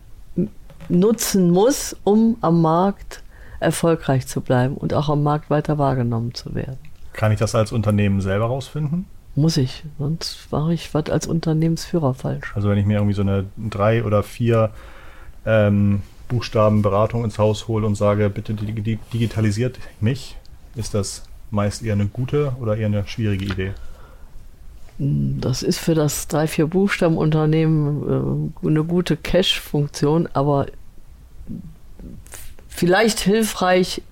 nutzen 0.89 1.51
muss, 1.51 1.97
um 2.05 2.37
am 2.41 2.63
Markt 2.63 3.23
erfolgreich 3.61 4.27
zu 4.27 4.41
bleiben 4.41 4.77
und 4.77 4.95
auch 4.95 5.09
am 5.09 5.23
Markt 5.23 5.51
weiter 5.51 5.79
wahrgenommen 5.79 6.35
zu 6.35 6.55
werden. 6.55 6.79
Kann 7.13 7.33
ich 7.33 7.39
das 7.39 7.55
als 7.55 7.73
Unternehmen 7.73 8.21
selber 8.21 8.47
rausfinden? 8.47 9.07
Muss 9.39 9.57
ich, 9.57 9.85
sonst 10.01 10.49
mache 10.51 10.75
ich 10.75 10.93
was 10.95 11.11
als 11.11 11.27
Unternehmensführer 11.29 12.13
falsch. 12.13 12.53
Also 12.57 12.69
wenn 12.69 12.77
ich 12.79 12.87
mir 12.87 12.95
irgendwie 12.95 13.15
so 13.15 13.23
eine 13.23 13.45
drei 13.57 14.03
oder 14.03 14.25
vier 14.25 14.71
ähm, 15.47 16.03
Buchstabenberatung 16.27 17.23
ins 17.23 17.39
Haus 17.39 17.69
hole 17.69 17.87
und 17.87 17.95
sage, 17.95 18.31
bitte 18.31 18.55
dig- 18.55 18.83
dig- 18.83 18.99
digitalisiert 19.13 19.79
mich, 20.01 20.37
ist 20.75 20.93
das 20.93 21.23
meist 21.53 21.85
eher 21.85 21.93
eine 21.93 22.07
gute 22.07 22.53
oder 22.61 22.77
eher 22.77 22.87
eine 22.87 23.07
schwierige 23.07 23.45
Idee? 23.45 23.73
Das 24.99 25.63
ist 25.63 25.79
für 25.79 25.95
das 25.95 26.27
drei, 26.27 26.49
vier 26.49 26.67
Buchstabenunternehmen 26.67 28.51
äh, 28.65 28.67
eine 28.67 28.83
gute 28.83 29.17
Cache-Funktion, 29.17 30.29
aber 30.33 30.67
vielleicht 32.69 33.21
hilfreich 33.21 34.03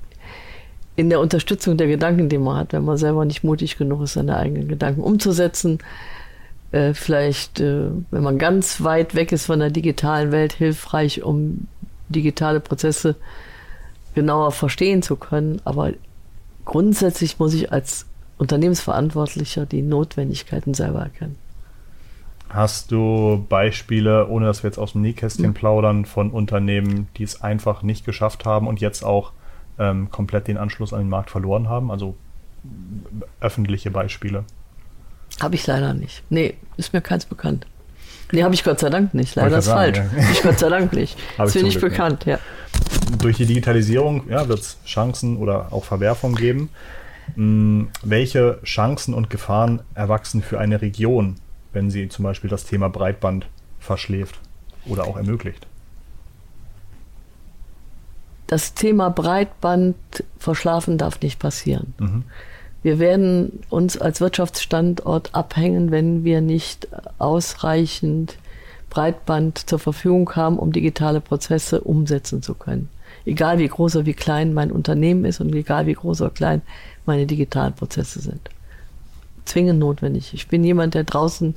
in 0.97 1.11
der 1.11 1.21
Unterstützung 1.21 1.76
der 1.76 1.87
Gedanken, 1.87 2.29
die 2.29 2.38
man 2.38 2.57
hat, 2.57 2.73
wenn 2.73 2.85
man 2.85 2.97
selber 2.97 3.25
nicht 3.25 3.45
mutig 3.45 3.76
genug 3.76 4.03
ist, 4.03 4.15
seine 4.15 4.37
eigenen 4.37 4.67
Gedanken 4.67 5.03
umzusetzen. 5.03 5.79
Äh, 6.73 6.95
vielleicht, 6.95 7.61
äh, 7.61 7.91
wenn 8.11 8.23
man 8.23 8.38
ganz 8.38 8.83
weit 8.83 9.15
weg 9.15 9.31
ist 9.31 9.47
von 9.47 9.61
der 9.61 9.71
digitalen 9.71 10.33
Welt, 10.33 10.55
hilfreich, 10.55 11.23
um 11.23 11.69
digitale 12.09 12.61
Prozesse 12.61 13.17
genauer 14.15 14.53
verstehen 14.53 15.03
zu 15.03 15.17
können. 15.17 15.61
Aber 15.65 15.93
grundsätzlich 16.65 17.38
muss 17.38 17.53
ich 17.53 17.71
als 17.71 18.07
Unternehmensverantwortlicher 18.38 19.67
die 19.67 19.83
Notwendigkeiten 19.83 20.73
selber 20.73 21.00
erkennen. 21.00 21.37
Hast 22.49 22.93
du 22.93 23.45
Beispiele, 23.49 24.29
ohne 24.29 24.47
dass 24.47 24.62
wir 24.62 24.71
jetzt 24.71 24.79
aus 24.79 24.93
dem 24.93 25.03
Nähkästchen 25.03 25.53
plaudern, 25.53 26.05
von 26.05 26.31
Unternehmen, 26.31 27.09
die 27.17 27.25
es 27.25 27.43
einfach 27.43 27.83
nicht 27.83 28.07
geschafft 28.07 28.45
haben 28.47 28.67
und 28.67 28.81
jetzt 28.81 29.05
auch 29.05 29.33
ähm, 29.78 30.11
komplett 30.11 30.49
den 30.49 30.56
Anschluss 30.56 30.92
an 30.92 31.00
den 31.00 31.09
Markt 31.09 31.30
verloren 31.30 31.68
haben? 31.68 31.90
Also 31.90 32.16
öffentliche 33.40 33.90
Beispiele. 33.90 34.45
Habe 35.40 35.54
ich 35.54 35.66
leider 35.66 35.95
nicht. 35.95 36.23
Nee, 36.30 36.54
ist 36.76 36.92
mir 36.92 37.00
keins 37.00 37.26
bekannt. 37.26 37.66
Nee, 38.33 38.42
habe 38.42 38.54
ich 38.54 38.64
Gott 38.64 38.80
sei 38.80 38.90
Dank 38.90 39.14
nicht. 39.14 39.35
Leider 39.37 39.59
ist 39.59 39.68
falsch. 39.68 39.99
Ja. 39.99 40.30
Ich 40.33 40.42
Gott 40.42 40.59
sei 40.59 40.68
Dank 40.68 40.92
nicht. 40.92 41.16
ist 41.45 41.54
mir 41.54 41.62
nicht 41.62 41.78
Glück 41.78 41.92
bekannt, 41.92 42.26
nicht. 42.26 42.38
ja. 42.38 42.38
Durch 43.21 43.37
die 43.37 43.47
Digitalisierung 43.47 44.28
ja, 44.28 44.49
wird 44.49 44.61
es 44.61 44.78
Chancen 44.85 45.37
oder 45.37 45.73
auch 45.73 45.85
Verwerfungen 45.85 46.37
geben. 46.37 46.71
Hm, 47.35 47.88
welche 48.02 48.61
Chancen 48.64 49.14
und 49.14 49.30
Gefahren 49.30 49.83
erwachsen 49.95 50.42
für 50.42 50.59
eine 50.59 50.80
Region, 50.80 51.37
wenn 51.73 51.90
sie 51.90 52.09
zum 52.09 52.25
Beispiel 52.25 52.50
das 52.50 52.64
Thema 52.64 52.88
Breitband 52.88 53.47
verschläft 53.78 54.40
oder 54.87 55.04
auch 55.06 55.16
ermöglicht? 55.16 55.66
Das 58.47 58.75
Thema 58.75 59.11
Breitband 59.11 59.97
verschlafen 60.38 60.99
darf 60.99 61.21
nicht 61.21 61.38
passieren. 61.38 61.95
Mhm. 61.99 62.25
Wir 62.83 62.99
werden 63.00 63.61
uns 63.69 63.99
als 63.99 64.21
Wirtschaftsstandort 64.21 65.35
abhängen, 65.35 65.91
wenn 65.91 66.23
wir 66.23 66.41
nicht 66.41 66.87
ausreichend 67.19 68.37
Breitband 68.91 69.69
zur 69.69 69.81
Verfügung 69.81 70.37
haben, 70.37 70.59
um 70.59 70.71
digitale 70.71 71.21
Prozesse 71.21 71.81
umsetzen 71.81 72.43
zu 72.43 72.55
können. 72.55 72.88
Egal 73.25 73.59
wie 73.59 73.67
groß 73.67 73.97
oder 73.97 74.07
wie 74.07 74.15
klein 74.15 74.55
mein 74.55 74.71
Unternehmen 74.71 75.25
ist 75.25 75.41
und 75.41 75.53
egal 75.53 75.87
wie 75.87 75.95
groß 75.95 76.21
oder 76.21 76.31
klein 76.31 76.62
meine 77.07 77.26
digitalen 77.26 77.75
Prozesse 77.75 78.21
sind. 78.21 78.50
Zwingend 79.45 79.81
notwendig. 79.81 80.33
Ich 80.33 80.47
bin 80.47 80.62
jemand, 80.62 80.95
der 80.95 81.05
draußen 81.05 81.57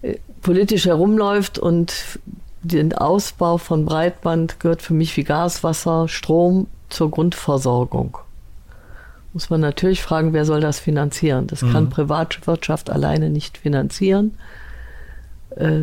äh, 0.00 0.16
politisch 0.40 0.86
herumläuft 0.86 1.58
und 1.58 2.18
den 2.64 2.92
Ausbau 2.92 3.58
von 3.58 3.84
Breitband 3.84 4.60
gehört 4.60 4.82
für 4.82 4.94
mich 4.94 5.16
wie 5.16 5.24
Gas, 5.24 5.62
Wasser, 5.62 6.08
Strom 6.08 6.66
zur 6.88 7.10
Grundversorgung 7.10 8.18
muss 9.34 9.50
man 9.50 9.60
natürlich 9.60 10.00
fragen, 10.00 10.32
wer 10.32 10.44
soll 10.44 10.60
das 10.60 10.78
finanzieren? 10.78 11.48
Das 11.48 11.60
mhm. 11.60 11.72
kann 11.72 11.90
Privatwirtschaft 11.90 12.88
alleine 12.88 13.28
nicht 13.28 13.58
finanzieren. 13.58 14.38
Äh, 15.56 15.82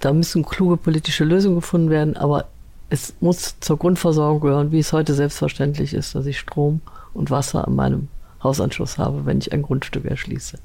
da 0.00 0.12
müssen 0.12 0.44
kluge 0.44 0.76
politische 0.76 1.24
Lösungen 1.24 1.54
gefunden 1.54 1.90
werden, 1.90 2.16
aber 2.16 2.46
es 2.90 3.14
muss 3.20 3.58
zur 3.60 3.78
Grundversorgung 3.78 4.40
gehören, 4.40 4.72
wie 4.72 4.80
es 4.80 4.92
heute 4.92 5.14
selbstverständlich 5.14 5.94
ist, 5.94 6.14
dass 6.14 6.26
ich 6.26 6.38
Strom 6.38 6.80
und 7.14 7.30
Wasser 7.30 7.66
an 7.66 7.76
meinem 7.76 8.08
Hausanschluss 8.42 8.98
habe, 8.98 9.24
wenn 9.26 9.38
ich 9.38 9.52
ein 9.52 9.62
Grundstück 9.62 10.04
erschließe. 10.04 10.58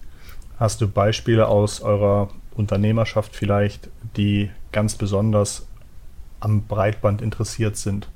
Hast 0.59 0.81
du 0.81 0.87
Beispiele 0.87 1.47
aus 1.47 1.81
eurer 1.81 2.29
Unternehmerschaft 2.55 3.35
vielleicht, 3.35 3.89
die 4.17 4.49
ganz 4.71 4.95
besonders 4.95 5.67
am 6.39 6.63
Breitband 6.63 7.21
interessiert 7.21 7.77
sind? 7.77 8.07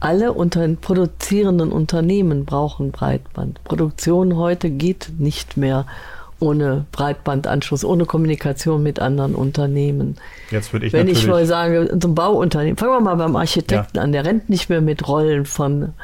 alle 0.00 0.32
unter 0.32 0.66
produzierenden 0.68 1.72
Unternehmen 1.72 2.44
brauchen 2.44 2.92
Breitband. 2.92 3.62
Produktion 3.64 4.36
heute 4.36 4.70
geht 4.70 5.12
nicht 5.18 5.56
mehr 5.56 5.86
ohne 6.40 6.86
Breitbandanschluss, 6.92 7.84
ohne 7.84 8.04
Kommunikation 8.04 8.80
mit 8.82 9.00
anderen 9.00 9.34
Unternehmen. 9.34 10.16
Jetzt 10.52 10.72
würde 10.72 10.86
ich 10.86 10.92
Wenn 10.92 11.08
ich 11.08 11.26
mal 11.26 11.44
sage, 11.46 11.98
so 12.00 12.08
ein 12.08 12.14
Bauunternehmen, 12.14 12.76
fangen 12.76 12.92
wir 12.92 13.00
mal 13.00 13.16
beim 13.16 13.34
Architekten 13.34 13.96
ja. 13.96 14.02
an, 14.04 14.12
der 14.12 14.24
rennt 14.24 14.48
nicht 14.48 14.68
mehr 14.68 14.80
mit 14.80 15.08
Rollen 15.08 15.46
von 15.46 15.94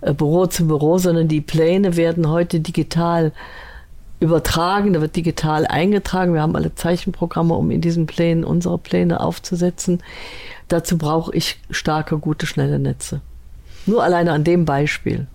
äh, 0.00 0.14
Büro 0.14 0.46
zu 0.46 0.66
Büro, 0.66 0.96
sondern 0.96 1.28
die 1.28 1.42
Pläne 1.42 1.96
werden 1.98 2.30
heute 2.30 2.60
digital 2.60 3.32
übertragen, 4.22 4.92
da 4.92 5.00
wird 5.00 5.16
digital 5.16 5.66
eingetragen. 5.66 6.32
Wir 6.32 6.42
haben 6.42 6.56
alle 6.56 6.74
Zeichenprogramme, 6.74 7.54
um 7.54 7.70
in 7.70 7.80
diesen 7.80 8.06
Plänen 8.06 8.44
unsere 8.44 8.78
Pläne 8.78 9.20
aufzusetzen. 9.20 10.02
Dazu 10.68 10.96
brauche 10.96 11.34
ich 11.34 11.58
starke, 11.70 12.18
gute, 12.18 12.46
schnelle 12.46 12.78
Netze. 12.78 13.20
Nur 13.84 14.02
alleine 14.02 14.32
an 14.32 14.44
dem 14.44 14.64
Beispiel. 14.64 15.26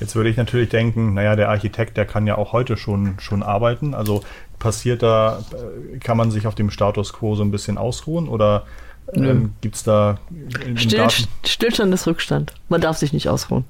Jetzt 0.00 0.16
würde 0.16 0.30
ich 0.30 0.38
natürlich 0.38 0.70
denken, 0.70 1.12
naja, 1.14 1.36
der 1.36 1.50
Architekt, 1.50 1.98
der 1.98 2.06
kann 2.06 2.26
ja 2.26 2.38
auch 2.38 2.52
heute 2.52 2.78
schon, 2.78 3.16
schon 3.20 3.42
arbeiten. 3.42 3.94
Also 3.94 4.22
passiert 4.58 5.02
da, 5.02 5.40
äh, 5.52 5.98
kann 5.98 6.16
man 6.16 6.30
sich 6.30 6.46
auf 6.46 6.54
dem 6.54 6.70
Status 6.70 7.12
quo 7.12 7.34
so 7.34 7.42
ein 7.42 7.50
bisschen 7.50 7.76
ausruhen 7.76 8.28
oder 8.28 8.64
ähm, 9.12 9.52
gibt 9.60 9.76
es 9.76 9.82
da 9.82 10.18
Still, 10.76 11.08
Stillstand 11.44 11.92
ist 11.92 12.06
Rückstand. 12.06 12.54
Man 12.68 12.80
darf 12.80 12.96
sich 12.96 13.12
nicht 13.12 13.28
ausruhen. 13.28 13.64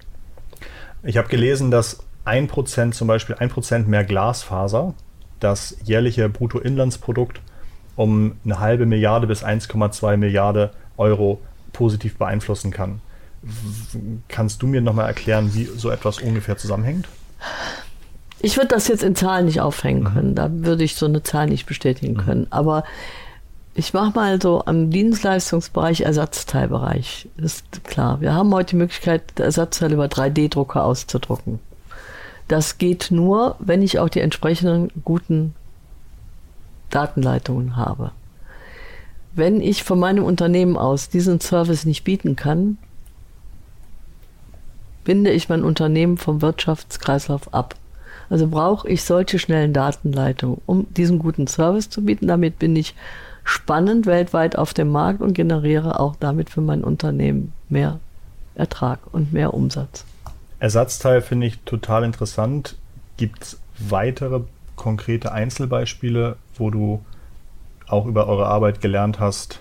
Ich 1.02 1.16
habe 1.16 1.28
gelesen, 1.28 1.70
dass 1.70 2.04
1% 2.24 2.92
zum 2.92 3.08
Beispiel 3.08 3.36
1% 3.36 3.86
mehr 3.86 4.04
Glasfaser 4.04 4.94
das 5.40 5.76
jährliche 5.84 6.28
Bruttoinlandsprodukt 6.28 7.40
um 7.96 8.36
eine 8.44 8.60
halbe 8.60 8.86
Milliarde 8.86 9.26
bis 9.26 9.44
1,2 9.44 10.16
Milliarden 10.16 10.70
Euro 10.96 11.40
positiv 11.72 12.16
beeinflussen 12.16 12.70
kann. 12.70 13.00
Kannst 14.28 14.62
du 14.62 14.66
mir 14.66 14.80
nochmal 14.80 15.06
erklären, 15.06 15.54
wie 15.54 15.64
so 15.64 15.90
etwas 15.90 16.18
ungefähr 16.18 16.56
zusammenhängt? 16.56 17.08
Ich 18.40 18.56
würde 18.56 18.68
das 18.68 18.88
jetzt 18.88 19.02
in 19.02 19.14
Zahlen 19.16 19.46
nicht 19.46 19.60
aufhängen 19.60 20.04
mhm. 20.04 20.14
können. 20.14 20.34
Da 20.34 20.48
würde 20.50 20.84
ich 20.84 20.94
so 20.94 21.06
eine 21.06 21.22
Zahl 21.22 21.46
nicht 21.46 21.66
bestätigen 21.66 22.14
mhm. 22.14 22.18
können. 22.18 22.46
Aber 22.50 22.84
ich 23.74 23.92
mache 23.92 24.12
mal 24.14 24.40
so 24.40 24.64
am 24.64 24.90
Dienstleistungsbereich, 24.90 26.02
Ersatzteilbereich. 26.02 27.28
Das 27.36 27.56
ist 27.56 27.84
klar. 27.84 28.20
Wir 28.20 28.34
haben 28.34 28.52
heute 28.52 28.70
die 28.70 28.76
Möglichkeit, 28.76 29.38
Ersatzteile 29.38 29.94
über 29.94 30.06
3D-Drucker 30.06 30.84
auszudrucken. 30.84 31.60
Das 32.50 32.78
geht 32.78 33.12
nur, 33.12 33.54
wenn 33.60 33.80
ich 33.80 34.00
auch 34.00 34.08
die 34.08 34.18
entsprechenden 34.18 34.90
guten 35.04 35.54
Datenleitungen 36.90 37.76
habe. 37.76 38.10
Wenn 39.32 39.60
ich 39.60 39.84
von 39.84 40.00
meinem 40.00 40.24
Unternehmen 40.24 40.76
aus 40.76 41.08
diesen 41.08 41.40
Service 41.40 41.84
nicht 41.84 42.02
bieten 42.02 42.34
kann, 42.34 42.76
binde 45.04 45.30
ich 45.30 45.48
mein 45.48 45.62
Unternehmen 45.62 46.18
vom 46.18 46.42
Wirtschaftskreislauf 46.42 47.54
ab. 47.54 47.76
Also 48.28 48.48
brauche 48.48 48.88
ich 48.88 49.04
solche 49.04 49.38
schnellen 49.38 49.72
Datenleitungen, 49.72 50.60
um 50.66 50.92
diesen 50.92 51.20
guten 51.20 51.46
Service 51.46 51.88
zu 51.88 52.04
bieten. 52.04 52.26
Damit 52.26 52.58
bin 52.58 52.74
ich 52.74 52.96
spannend 53.44 54.06
weltweit 54.06 54.58
auf 54.58 54.74
dem 54.74 54.88
Markt 54.88 55.20
und 55.20 55.34
generiere 55.34 56.00
auch 56.00 56.16
damit 56.16 56.50
für 56.50 56.62
mein 56.62 56.82
Unternehmen 56.82 57.52
mehr 57.68 58.00
Ertrag 58.56 58.98
und 59.12 59.32
mehr 59.32 59.54
Umsatz. 59.54 60.04
Ersatzteil 60.60 61.22
finde 61.22 61.46
ich 61.46 61.58
total 61.60 62.04
interessant. 62.04 62.76
Gibt 63.16 63.42
es 63.42 63.60
weitere 63.78 64.42
konkrete 64.76 65.32
Einzelbeispiele, 65.32 66.36
wo 66.54 66.70
du 66.70 67.04
auch 67.88 68.06
über 68.06 68.28
eure 68.28 68.46
Arbeit 68.46 68.80
gelernt 68.80 69.18
hast, 69.18 69.60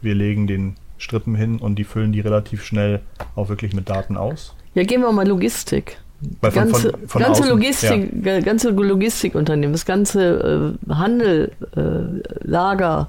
wir 0.00 0.14
legen 0.14 0.46
den 0.46 0.76
Strippen 0.98 1.34
hin 1.34 1.58
und 1.58 1.76
die 1.76 1.84
füllen 1.84 2.12
die 2.12 2.20
relativ 2.20 2.64
schnell 2.64 3.00
auch 3.34 3.48
wirklich 3.48 3.74
mit 3.74 3.88
Daten 3.88 4.16
aus? 4.16 4.54
Ja, 4.74 4.84
gehen 4.84 5.00
wir 5.00 5.12
mal 5.12 5.26
Logistik. 5.26 5.98
Von, 6.40 6.52
ganze, 6.52 6.90
von, 6.90 7.08
von 7.08 7.22
ganze 7.22 7.48
Logistik, 7.48 8.24
ja. 8.24 8.40
ganze 8.40 8.70
Logistikunternehmen, 8.70 9.72
das 9.72 9.84
ganze 9.84 10.76
äh, 10.88 10.94
Handel, 10.94 11.52
äh, 11.76 12.46
Lager, 12.46 13.08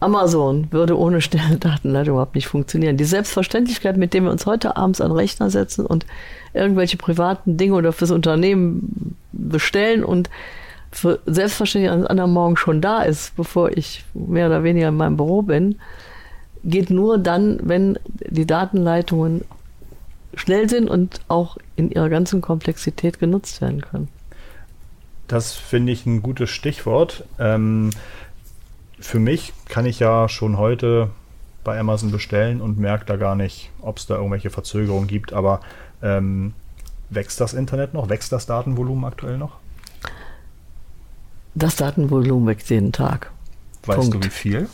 Amazon 0.00 0.68
würde 0.70 0.98
ohne 0.98 1.20
schnelle 1.20 1.56
Datenleitung 1.56 2.14
überhaupt 2.14 2.34
nicht 2.34 2.48
funktionieren. 2.48 2.96
Die 2.96 3.04
Selbstverständlichkeit, 3.04 3.96
mit 3.96 4.14
der 4.14 4.22
wir 4.22 4.30
uns 4.30 4.46
heute 4.46 4.76
abends 4.76 5.00
an 5.00 5.12
Rechner 5.12 5.50
setzen 5.50 5.86
und 5.86 6.06
irgendwelche 6.54 6.96
privaten 6.96 7.56
Dinge 7.56 7.74
oder 7.74 7.92
fürs 7.92 8.10
Unternehmen 8.10 9.16
bestellen 9.32 10.02
und 10.02 10.30
für 10.90 11.20
selbstverständlich 11.26 11.92
an 11.92 12.06
anderen 12.06 12.32
Morgen 12.32 12.56
schon 12.56 12.80
da 12.80 13.02
ist, 13.02 13.36
bevor 13.36 13.70
ich 13.76 14.04
mehr 14.14 14.46
oder 14.46 14.64
weniger 14.64 14.88
in 14.88 14.96
meinem 14.96 15.16
Büro 15.16 15.42
bin, 15.42 15.76
geht 16.64 16.90
nur 16.90 17.18
dann, 17.18 17.60
wenn 17.62 17.98
die 18.04 18.46
Datenleitungen 18.46 19.44
schnell 20.34 20.68
sind 20.68 20.88
und 20.90 21.20
auch 21.28 21.58
in 21.76 21.90
ihrer 21.90 22.08
ganzen 22.08 22.40
Komplexität 22.40 23.18
genutzt 23.18 23.60
werden 23.60 23.80
können. 23.82 24.08
Das 25.28 25.52
finde 25.52 25.92
ich 25.92 26.06
ein 26.06 26.22
gutes 26.22 26.50
Stichwort. 26.50 27.24
Ähm, 27.38 27.90
für 29.00 29.18
mich 29.18 29.52
kann 29.68 29.86
ich 29.86 29.98
ja 29.98 30.28
schon 30.28 30.58
heute 30.58 31.10
bei 31.64 31.78
Amazon 31.78 32.10
bestellen 32.10 32.60
und 32.60 32.78
merke 32.78 33.04
da 33.04 33.16
gar 33.16 33.34
nicht, 33.34 33.70
ob 33.80 33.98
es 33.98 34.06
da 34.06 34.16
irgendwelche 34.16 34.50
Verzögerungen 34.50 35.08
gibt. 35.08 35.32
Aber 35.32 35.60
ähm, 36.02 36.54
wächst 37.10 37.40
das 37.40 37.54
Internet 37.54 37.94
noch? 37.94 38.08
Wächst 38.08 38.32
das 38.32 38.46
Datenvolumen 38.46 39.04
aktuell 39.04 39.38
noch? 39.38 39.58
Das 41.54 41.76
Datenvolumen 41.76 42.46
wächst 42.46 42.70
jeden 42.70 42.92
Tag. 42.92 43.30
Weißt 43.84 43.98
Punkt. 43.98 44.14
du 44.14 44.22
wie 44.24 44.30
viel? 44.30 44.68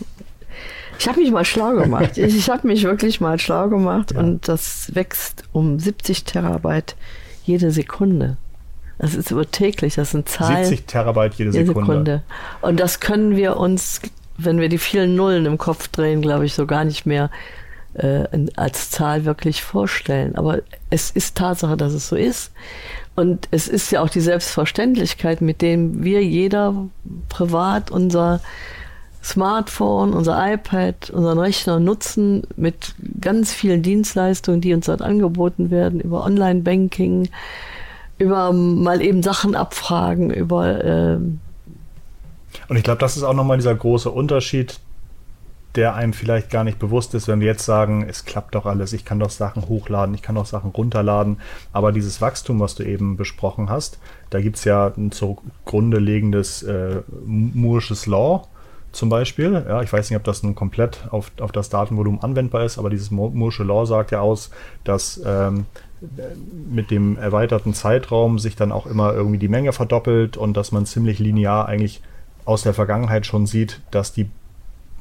Ich 0.98 1.08
habe 1.08 1.20
mich 1.20 1.30
mal 1.30 1.44
schlau 1.44 1.74
gemacht. 1.74 2.16
ich 2.18 2.36
ich 2.36 2.50
habe 2.50 2.66
mich 2.66 2.84
wirklich 2.84 3.20
mal 3.20 3.38
schlau 3.38 3.68
gemacht 3.68 4.12
ja. 4.12 4.20
und 4.20 4.48
das 4.48 4.94
wächst 4.94 5.44
um 5.52 5.78
70 5.78 6.24
Terabyte 6.24 6.96
jede 7.44 7.70
Sekunde. 7.70 8.36
Das 8.98 9.14
ist 9.14 9.30
übertäglich, 9.30 9.94
das 9.94 10.12
sind 10.12 10.28
Zahlen. 10.28 10.64
70 10.64 10.86
Terabyte 10.86 11.34
jede, 11.34 11.50
jede 11.50 11.66
Sekunde. 11.66 11.90
Sekunde. 11.90 12.22
Und 12.62 12.80
das 12.80 13.00
können 13.00 13.36
wir 13.36 13.58
uns, 13.58 14.00
wenn 14.38 14.58
wir 14.58 14.68
die 14.68 14.78
vielen 14.78 15.16
Nullen 15.16 15.46
im 15.46 15.58
Kopf 15.58 15.88
drehen, 15.88 16.22
glaube 16.22 16.46
ich, 16.46 16.54
so 16.54 16.66
gar 16.66 16.84
nicht 16.84 17.04
mehr 17.04 17.30
äh, 17.94 18.24
als 18.56 18.90
Zahl 18.90 19.24
wirklich 19.24 19.62
vorstellen. 19.62 20.36
Aber 20.36 20.60
es 20.90 21.10
ist 21.10 21.36
Tatsache, 21.36 21.76
dass 21.76 21.92
es 21.92 22.08
so 22.08 22.16
ist. 22.16 22.52
Und 23.16 23.48
es 23.50 23.68
ist 23.68 23.90
ja 23.90 24.02
auch 24.02 24.10
die 24.10 24.20
Selbstverständlichkeit, 24.20 25.40
mit 25.40 25.62
dem 25.62 26.04
wir 26.04 26.22
jeder 26.22 26.74
privat 27.28 27.90
unser 27.90 28.40
Smartphone, 29.22 30.12
unser 30.12 30.52
iPad, 30.52 31.10
unseren 31.10 31.38
Rechner 31.38 31.80
nutzen 31.80 32.44
mit 32.56 32.94
ganz 33.20 33.52
vielen 33.52 33.82
Dienstleistungen, 33.82 34.60
die 34.60 34.72
uns 34.72 34.86
dort 34.86 35.02
angeboten 35.02 35.70
werden, 35.70 36.00
über 36.00 36.24
Online-Banking, 36.24 37.28
über 38.18 38.52
mal 38.52 39.02
eben 39.02 39.22
Sachen 39.22 39.54
abfragen, 39.54 40.30
über. 40.30 40.84
Ähm 40.84 41.40
und 42.68 42.76
ich 42.76 42.84
glaube, 42.84 42.98
das 42.98 43.16
ist 43.16 43.22
auch 43.22 43.34
nochmal 43.34 43.58
dieser 43.58 43.74
große 43.74 44.10
Unterschied, 44.10 44.80
der 45.76 45.94
einem 45.94 46.14
vielleicht 46.14 46.50
gar 46.50 46.64
nicht 46.64 46.78
bewusst 46.78 47.14
ist, 47.14 47.28
wenn 47.28 47.40
wir 47.40 47.46
jetzt 47.46 47.64
sagen, 47.64 48.06
es 48.08 48.24
klappt 48.24 48.54
doch 48.54 48.64
alles, 48.64 48.94
ich 48.94 49.04
kann 49.04 49.20
doch 49.20 49.28
Sachen 49.30 49.68
hochladen, 49.68 50.14
ich 50.14 50.22
kann 50.22 50.34
doch 50.34 50.46
Sachen 50.46 50.70
runterladen. 50.70 51.38
Aber 51.72 51.92
dieses 51.92 52.20
Wachstum, 52.22 52.60
was 52.60 52.74
du 52.74 52.82
eben 52.82 53.16
besprochen 53.16 53.68
hast, 53.68 53.98
da 54.30 54.40
gibt 54.40 54.56
es 54.56 54.64
ja 54.64 54.92
ein 54.96 55.12
zugrunde 55.12 55.98
liegendes 55.98 56.62
äh, 56.62 57.02
Moore'sches 57.26 58.08
Law 58.08 58.48
zum 58.92 59.10
Beispiel. 59.10 59.64
Ja, 59.68 59.82
ich 59.82 59.92
weiß 59.92 60.08
nicht, 60.08 60.16
ob 60.16 60.24
das 60.24 60.42
nun 60.42 60.54
komplett 60.54 61.06
auf, 61.10 61.30
auf 61.40 61.52
das 61.52 61.68
Datenvolumen 61.68 62.22
anwendbar 62.22 62.64
ist, 62.64 62.78
aber 62.78 62.88
dieses 62.88 63.12
Moore'sche 63.12 63.64
Law 63.64 63.84
sagt 63.84 64.10
ja 64.12 64.20
aus, 64.20 64.50
dass 64.84 65.20
ähm, 65.24 65.66
mit 66.68 66.90
dem 66.90 67.16
erweiterten 67.16 67.74
Zeitraum 67.74 68.38
sich 68.38 68.56
dann 68.56 68.72
auch 68.72 68.86
immer 68.86 69.14
irgendwie 69.14 69.38
die 69.38 69.48
Menge 69.48 69.72
verdoppelt 69.72 70.36
und 70.36 70.56
dass 70.56 70.72
man 70.72 70.86
ziemlich 70.86 71.18
linear 71.18 71.66
eigentlich 71.66 72.02
aus 72.44 72.62
der 72.62 72.74
Vergangenheit 72.74 73.26
schon 73.26 73.46
sieht, 73.46 73.80
dass 73.90 74.12
die 74.12 74.28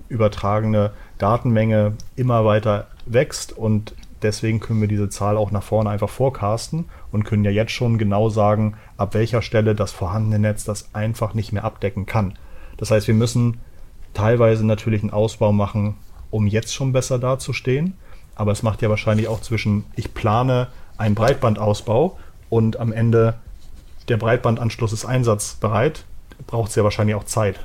übertragene 0.08 0.92
Datenmenge 1.18 1.94
immer 2.16 2.46
weiter 2.46 2.88
wächst 3.06 3.54
und 3.58 3.94
deswegen 4.22 4.60
können 4.60 4.82
wir 4.82 4.88
diese 4.88 5.10
Zahl 5.10 5.38
auch 5.38 5.52
nach 5.52 5.64
vorne 5.64 5.90
einfach 5.90 6.10
forecasten 6.10 6.86
und 7.12 7.24
können 7.24 7.44
ja 7.44 7.52
jetzt 7.52 7.72
schon 7.72 7.98
genau 7.98 8.30
sagen, 8.30 8.76
ab 8.98 9.14
welcher 9.14 9.42
Stelle 9.42 9.76
das 9.76 9.92
vorhandene 9.92 10.40
Netz 10.40 10.64
das 10.64 10.94
einfach 10.94 11.34
nicht 11.34 11.52
mehr 11.52 11.64
abdecken 11.64 12.06
kann. 12.06 12.34
Das 12.78 12.92
heißt, 12.92 13.08
wir 13.08 13.16
müssen 13.16 13.60
teilweise 14.14 14.66
natürlich 14.66 15.02
einen 15.02 15.14
Ausbau 15.14 15.52
machen, 15.52 15.96
um 16.32 16.48
jetzt 16.48 16.74
schon 16.74 16.94
besser 16.94 17.20
dazustehen, 17.20 17.96
aber 18.36 18.52
es 18.52 18.64
macht 18.64 18.82
ja 18.82 18.90
wahrscheinlich 18.90 19.28
auch 19.28 19.42
zwischen, 19.42 19.86
ich 19.96 20.14
plane 20.14 20.68
einen 20.98 21.16
Breitbandausbau 21.16 22.18
und 22.50 22.80
am 22.80 22.92
Ende 22.92 23.36
der 24.08 24.18
Breitbandanschluss 24.18 24.94
ist 24.94 25.06
einsatzbereit, 25.06 26.06
braucht 26.48 26.70
es 26.70 26.76
ja 26.76 26.84
wahrscheinlich 26.84 27.16
auch 27.16 27.24
Zeit. 27.24 27.60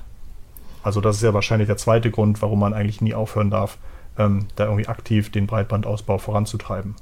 Also 0.82 1.00
das 1.00 1.16
ist 1.16 1.22
ja 1.22 1.34
wahrscheinlich 1.34 1.66
der 1.66 1.76
zweite 1.76 2.10
Grund, 2.10 2.40
warum 2.40 2.60
man 2.60 2.72
eigentlich 2.72 3.00
nie 3.00 3.14
aufhören 3.14 3.50
darf, 3.50 3.78
ähm, 4.18 4.46
da 4.56 4.64
irgendwie 4.64 4.88
aktiv 4.88 5.30
den 5.30 5.46
Breitbandausbau 5.46 6.18
voranzutreiben. 6.18 6.94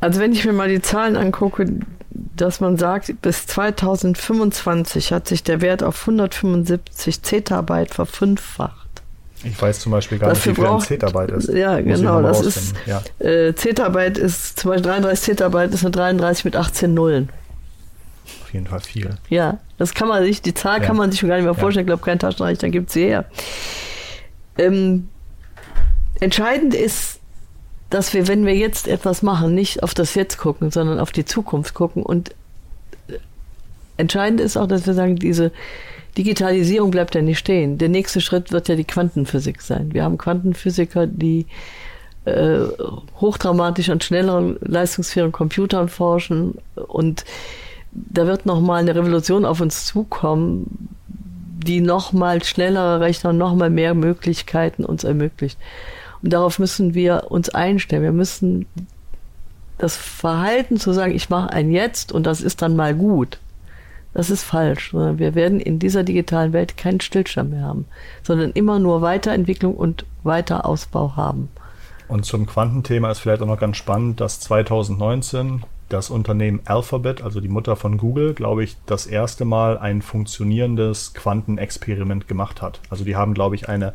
Also 0.00 0.20
wenn 0.20 0.32
ich 0.32 0.44
mir 0.44 0.52
mal 0.52 0.68
die 0.68 0.82
Zahlen 0.82 1.16
angucke, 1.16 1.80
dass 2.10 2.60
man 2.60 2.76
sagt, 2.76 3.20
bis 3.20 3.46
2025 3.46 5.12
hat 5.12 5.28
sich 5.28 5.42
der 5.42 5.60
Wert 5.60 5.82
auf 5.82 6.00
175 6.00 7.22
Zettabyte 7.22 7.94
verfünffacht. 7.94 8.87
Ich 9.44 9.60
weiß 9.60 9.80
zum 9.80 9.92
Beispiel 9.92 10.18
gar 10.18 10.30
Dafür 10.30 10.52
nicht, 10.52 10.60
wie 10.60 10.64
viel 10.64 10.72
ein 10.72 10.80
Zettabyte 10.80 11.30
ist. 11.30 11.48
Ja, 11.48 11.80
genau. 11.80 12.22
Das 12.22 12.40
ist, 12.40 12.74
ja. 12.86 13.02
Äh, 13.18 13.54
Zettabyte 13.54 14.18
ist, 14.18 14.58
zum 14.58 14.70
Beispiel 14.70 14.90
33 14.90 15.24
Zettabyte 15.24 15.74
ist 15.74 15.84
eine 15.84 15.92
33 15.92 16.44
mit 16.44 16.56
18 16.56 16.92
Nullen. 16.92 17.28
Auf 18.42 18.52
jeden 18.52 18.66
Fall 18.66 18.80
viel. 18.80 19.10
Ja, 19.28 19.58
das 19.76 19.94
kann 19.94 20.08
man 20.08 20.24
sich, 20.24 20.42
die 20.42 20.54
Zahl 20.54 20.80
ja. 20.80 20.86
kann 20.86 20.96
man 20.96 21.10
sich 21.10 21.20
schon 21.20 21.28
gar 21.28 21.36
nicht 21.36 21.44
mehr 21.44 21.54
vorstellen. 21.54 21.86
Ja. 21.86 21.94
Ich 21.94 22.00
glaube, 22.00 22.04
kein 22.04 22.18
Taschenrechner 22.18 22.70
gibt 22.70 22.90
sie 22.90 23.04
her. 23.04 23.26
Ähm, 24.56 25.08
entscheidend 26.18 26.74
ist, 26.74 27.20
dass 27.90 28.12
wir, 28.12 28.26
wenn 28.26 28.44
wir 28.44 28.54
jetzt 28.54 28.88
etwas 28.88 29.22
machen, 29.22 29.54
nicht 29.54 29.82
auf 29.82 29.94
das 29.94 30.14
Jetzt 30.14 30.36
gucken, 30.38 30.70
sondern 30.70 30.98
auf 30.98 31.12
die 31.12 31.24
Zukunft 31.24 31.74
gucken. 31.74 32.02
Und 32.02 32.30
äh, 33.08 33.18
entscheidend 33.96 34.40
ist 34.40 34.56
auch, 34.56 34.66
dass 34.66 34.86
wir 34.86 34.94
sagen, 34.94 35.16
diese 35.16 35.52
Digitalisierung 36.18 36.90
bleibt 36.90 37.14
ja 37.14 37.22
nicht 37.22 37.38
stehen. 37.38 37.78
Der 37.78 37.88
nächste 37.88 38.20
Schritt 38.20 38.50
wird 38.50 38.68
ja 38.68 38.74
die 38.74 38.84
Quantenphysik 38.84 39.62
sein. 39.62 39.94
Wir 39.94 40.02
haben 40.02 40.18
Quantenphysiker, 40.18 41.06
die 41.06 41.46
äh, 42.24 42.58
hochdramatisch 43.20 43.88
an 43.88 44.00
schnelleren, 44.00 44.58
leistungsfähigen 44.60 45.32
Computern 45.32 45.88
forschen 45.88 46.58
und 46.88 47.24
da 47.92 48.26
wird 48.26 48.46
nochmal 48.46 48.80
eine 48.80 48.94
Revolution 48.94 49.44
auf 49.44 49.60
uns 49.60 49.86
zukommen, 49.86 50.88
die 51.64 51.80
nochmal 51.80 52.42
schnellere 52.42 53.00
Rechner 53.00 53.32
nochmal 53.32 53.70
mehr 53.70 53.94
Möglichkeiten 53.94 54.84
uns 54.84 55.04
ermöglicht. 55.04 55.58
Und 56.22 56.32
darauf 56.32 56.58
müssen 56.58 56.94
wir 56.94 57.30
uns 57.30 57.48
einstellen. 57.48 58.02
Wir 58.02 58.12
müssen 58.12 58.66
das 59.78 59.96
Verhalten 59.96 60.78
zu 60.78 60.92
sagen, 60.92 61.14
ich 61.14 61.30
mache 61.30 61.50
ein 61.50 61.70
Jetzt 61.70 62.10
und 62.12 62.26
das 62.26 62.40
ist 62.40 62.60
dann 62.60 62.74
mal 62.76 62.94
gut, 62.94 63.38
das 64.18 64.30
ist 64.30 64.42
falsch, 64.42 64.90
sondern 64.90 65.20
wir 65.20 65.36
werden 65.36 65.60
in 65.60 65.78
dieser 65.78 66.02
digitalen 66.02 66.52
Welt 66.52 66.76
keinen 66.76 67.00
Stillstand 67.00 67.52
mehr 67.52 67.62
haben, 67.62 67.84
sondern 68.24 68.50
immer 68.50 68.80
nur 68.80 69.00
Weiterentwicklung 69.00 69.76
und 69.76 70.06
Weiterausbau 70.24 71.14
haben. 71.14 71.48
Und 72.08 72.24
zum 72.24 72.44
Quantenthema 72.44 73.12
ist 73.12 73.20
vielleicht 73.20 73.42
auch 73.42 73.46
noch 73.46 73.60
ganz 73.60 73.76
spannend, 73.76 74.20
dass 74.20 74.40
2019 74.40 75.62
das 75.88 76.10
Unternehmen 76.10 76.58
Alphabet, 76.64 77.22
also 77.22 77.40
die 77.40 77.46
Mutter 77.46 77.76
von 77.76 77.96
Google, 77.96 78.34
glaube 78.34 78.64
ich, 78.64 78.76
das 78.86 79.06
erste 79.06 79.44
Mal 79.44 79.78
ein 79.78 80.02
funktionierendes 80.02 81.14
Quantenexperiment 81.14 82.26
gemacht 82.26 82.60
hat. 82.60 82.80
Also 82.90 83.04
die 83.04 83.14
haben, 83.14 83.34
glaube 83.34 83.54
ich, 83.54 83.68
eine 83.68 83.92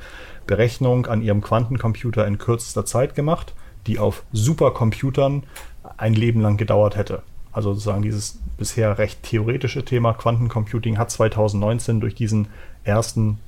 Berechnung 0.48 1.06
an 1.06 1.22
ihrem 1.22 1.42
Quantencomputer 1.42 2.26
in 2.26 2.38
kürzester 2.38 2.86
Zeit 2.86 3.14
gemacht, 3.14 3.54
die 3.88 4.00
auf 4.00 4.24
Supercomputern 4.32 5.44
ein 5.98 6.14
Leben 6.14 6.40
lang 6.40 6.56
gedauert 6.56 6.96
hätte. 6.96 7.24
Also 7.52 7.74
sozusagen 7.74 8.04
dieses 8.04 8.40
bisher 8.58 8.98
recht 8.98 9.24
theoretische 9.24 9.84
Thema 9.86 10.14
Quantencomputing 10.14 10.98
hat 10.98 11.12
2019 11.12 12.00
durch 12.00 12.16
diesen 12.16 12.48
ersten 12.84 13.40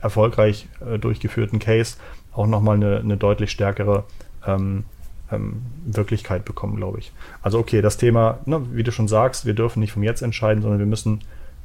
erfolgreich 0.00 0.68
äh, 0.84 0.98
durchgeführten 0.98 1.58
Case 1.58 1.96
auch 2.32 2.46
nochmal 2.46 2.76
eine, 2.76 2.98
eine 2.98 3.16
deutlich 3.16 3.50
stärkere 3.50 4.04
ähm, 4.46 4.84
ähm, 5.30 5.62
Wirklichkeit 5.86 6.44
bekommen, 6.44 6.76
glaube 6.76 6.98
ich. 6.98 7.12
Also 7.42 7.58
okay, 7.58 7.80
das 7.80 7.96
Thema, 7.96 8.38
ne, 8.44 8.60
wie 8.72 8.82
du 8.82 8.92
schon 8.92 9.08
sagst, 9.08 9.46
wir 9.46 9.54
dürfen 9.54 9.80
nicht 9.80 9.92
vom 9.92 10.02
Jetzt 10.02 10.22
entscheiden, 10.22 10.62
sondern 10.62 10.78
wir 10.78 10.86
müssen 10.86 11.20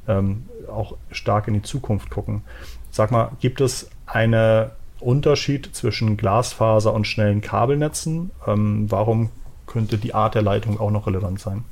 ähm, 0.08 0.46
auch 0.68 0.96
stark 1.10 1.48
in 1.48 1.54
die 1.54 1.62
Zukunft 1.62 2.10
gucken. 2.10 2.42
Sag 2.90 3.10
mal, 3.10 3.32
gibt 3.40 3.60
es 3.60 3.90
einen 4.06 4.70
Unterschied 4.98 5.74
zwischen 5.74 6.16
Glasfaser 6.16 6.92
und 6.92 7.06
schnellen 7.06 7.40
Kabelnetzen? 7.40 8.30
Ähm, 8.46 8.90
warum 8.90 9.30
könnte 9.66 9.98
die 9.98 10.14
Art 10.14 10.34
der 10.34 10.42
Leitung 10.42 10.80
auch 10.80 10.90
noch 10.90 11.06
relevant 11.06 11.40
sein? 11.40 11.64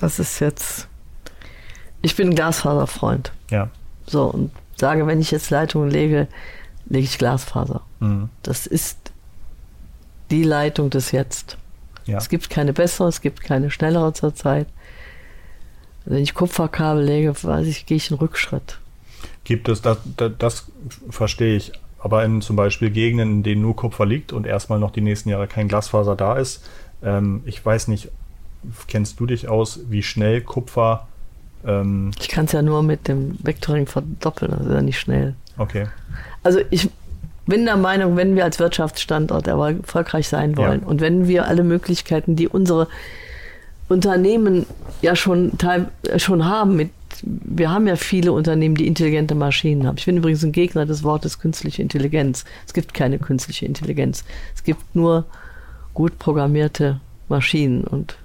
Das 0.00 0.18
ist 0.18 0.40
jetzt. 0.40 0.88
Ich 2.02 2.16
bin 2.16 2.34
Glasfaserfreund. 2.34 3.32
Ja. 3.50 3.70
So, 4.06 4.24
und 4.24 4.50
sage, 4.76 5.06
wenn 5.06 5.20
ich 5.20 5.30
jetzt 5.30 5.50
Leitungen 5.50 5.90
lege, 5.90 6.28
lege 6.86 7.04
ich 7.04 7.18
Glasfaser. 7.18 7.82
Mhm. 8.00 8.28
Das 8.42 8.66
ist 8.66 9.12
die 10.30 10.42
Leitung 10.42 10.90
des 10.90 11.12
Jetzt. 11.12 11.56
Ja. 12.06 12.18
Es 12.18 12.28
gibt 12.28 12.50
keine 12.50 12.72
bessere, 12.72 13.08
es 13.08 13.20
gibt 13.20 13.42
keine 13.42 13.70
schnellere 13.70 14.12
zurzeit. 14.12 14.66
Wenn 16.04 16.22
ich 16.22 16.34
Kupferkabel 16.34 17.02
lege, 17.02 17.34
weiß 17.42 17.66
ich, 17.66 17.86
gehe 17.86 17.96
ich 17.96 18.10
einen 18.10 18.18
Rückschritt. 18.18 18.78
Gibt 19.44 19.68
es, 19.68 19.80
das, 19.80 19.98
das, 20.16 20.32
das 20.38 20.66
verstehe 21.08 21.56
ich. 21.56 21.72
Aber 21.98 22.22
in 22.24 22.42
zum 22.42 22.56
Beispiel 22.56 22.90
Gegenden, 22.90 23.30
in 23.30 23.42
denen 23.42 23.62
nur 23.62 23.74
Kupfer 23.74 24.04
liegt 24.04 24.34
und 24.34 24.46
erstmal 24.46 24.78
noch 24.78 24.90
die 24.90 25.00
nächsten 25.00 25.30
Jahre 25.30 25.46
kein 25.46 25.68
Glasfaser 25.68 26.14
da 26.14 26.36
ist, 26.36 26.62
ähm, 27.04 27.42
ich 27.44 27.64
weiß 27.64 27.88
nicht, 27.88 28.10
kennst 28.86 29.20
du 29.20 29.26
dich 29.26 29.48
aus, 29.48 29.80
wie 29.88 30.02
schnell 30.02 30.40
Kupfer 30.40 31.06
ähm, 31.66 32.10
ich 32.20 32.28
kann 32.28 32.44
es 32.44 32.52
ja 32.52 32.62
nur 32.62 32.82
mit 32.82 33.08
dem 33.08 33.38
Vectoring 33.42 33.86
verdoppeln, 33.86 34.52
das 34.52 34.66
ist 34.66 34.72
ja 34.72 34.82
nicht 34.82 34.98
schnell. 34.98 35.34
Okay. 35.56 35.86
Also 36.42 36.60
ich 36.70 36.90
bin 37.46 37.64
der 37.64 37.76
Meinung, 37.76 38.16
wenn 38.16 38.36
wir 38.36 38.44
als 38.44 38.58
Wirtschaftsstandort 38.58 39.46
erfolgreich 39.46 40.28
sein 40.28 40.56
wollen 40.56 40.82
ja. 40.82 40.86
und 40.86 41.00
wenn 41.00 41.28
wir 41.28 41.46
alle 41.46 41.62
Möglichkeiten, 41.62 42.36
die 42.36 42.48
unsere 42.48 42.88
Unternehmen 43.88 44.66
ja 45.02 45.14
schon, 45.14 45.58
teil, 45.58 45.88
schon 46.16 46.46
haben, 46.46 46.76
mit, 46.76 46.90
wir 47.22 47.70
haben 47.70 47.86
ja 47.86 47.96
viele 47.96 48.32
Unternehmen, 48.32 48.74
die 48.74 48.86
intelligente 48.86 49.34
Maschinen 49.34 49.86
haben. 49.86 49.96
Ich 49.98 50.06
bin 50.06 50.16
übrigens 50.16 50.42
ein 50.42 50.52
Gegner 50.52 50.86
des 50.86 51.02
Wortes 51.02 51.38
künstliche 51.38 51.82
Intelligenz. 51.82 52.44
Es 52.66 52.72
gibt 52.72 52.94
keine 52.94 53.18
künstliche 53.18 53.66
Intelligenz. 53.66 54.24
Es 54.54 54.64
gibt 54.64 54.96
nur 54.96 55.26
gut 55.94 56.18
programmierte 56.18 57.00
Maschinen 57.28 57.84
und 57.84 58.16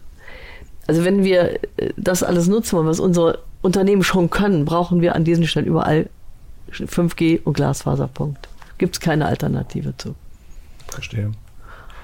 Also 0.87 1.05
wenn 1.05 1.23
wir 1.23 1.59
äh, 1.77 1.93
das 1.95 2.23
alles 2.23 2.47
nutzen 2.47 2.77
wollen, 2.77 2.87
was 2.87 2.99
unsere 2.99 3.39
Unternehmen 3.61 4.03
schon 4.03 4.29
können, 4.29 4.65
brauchen 4.65 5.01
wir 5.01 5.15
an 5.15 5.23
diesen 5.23 5.47
Stellen 5.47 5.65
überall 5.65 6.09
5G 6.71 7.43
und 7.43 7.53
Glasfaserpunkt. 7.53 8.47
Gibt 8.77 8.95
es 8.95 8.99
keine 8.99 9.25
Alternative 9.25 9.95
zu. 9.97 10.15
Verstehe. 10.87 11.31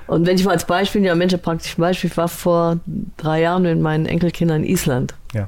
Und 0.07 0.27
wenn 0.27 0.35
ich 0.35 0.45
mal 0.45 0.51
als 0.51 0.65
Beispiel, 0.65 1.03
ja 1.03 1.15
Mensch, 1.15 1.35
praktisch 1.37 1.75
Beispiel, 1.77 2.09
ich 2.09 2.17
war 2.17 2.27
vor 2.27 2.79
drei 3.17 3.41
Jahren 3.41 3.63
mit 3.63 3.79
meinen 3.79 4.05
Enkelkindern 4.05 4.63
in 4.63 4.69
Island. 4.69 5.15
Ja. 5.33 5.47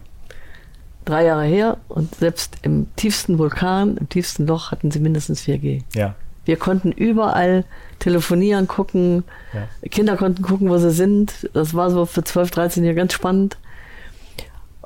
Drei 1.05 1.25
Jahre 1.25 1.45
her 1.45 1.77
und 1.87 2.15
selbst 2.15 2.57
im 2.63 2.87
tiefsten 2.95 3.37
Vulkan, 3.37 3.97
im 3.97 4.09
tiefsten 4.09 4.47
Loch 4.47 4.71
hatten 4.71 4.91
sie 4.91 4.99
mindestens 4.99 5.41
4G. 5.43 5.83
Ja. 5.93 6.15
Wir 6.47 6.55
konnten 6.55 6.93
überall 6.93 7.65
telefonieren, 7.99 8.67
gucken. 8.67 9.25
Ja. 9.53 9.89
Kinder 9.89 10.15
konnten 10.15 10.41
gucken, 10.41 10.69
wo 10.69 10.77
sie 10.77 10.91
sind. 10.91 11.49
Das 11.53 11.73
war 11.73 11.91
so 11.91 12.05
für 12.05 12.23
12, 12.23 12.51
13 12.51 12.83
Jahre 12.83 12.95
ganz 12.95 13.13
spannend. 13.13 13.57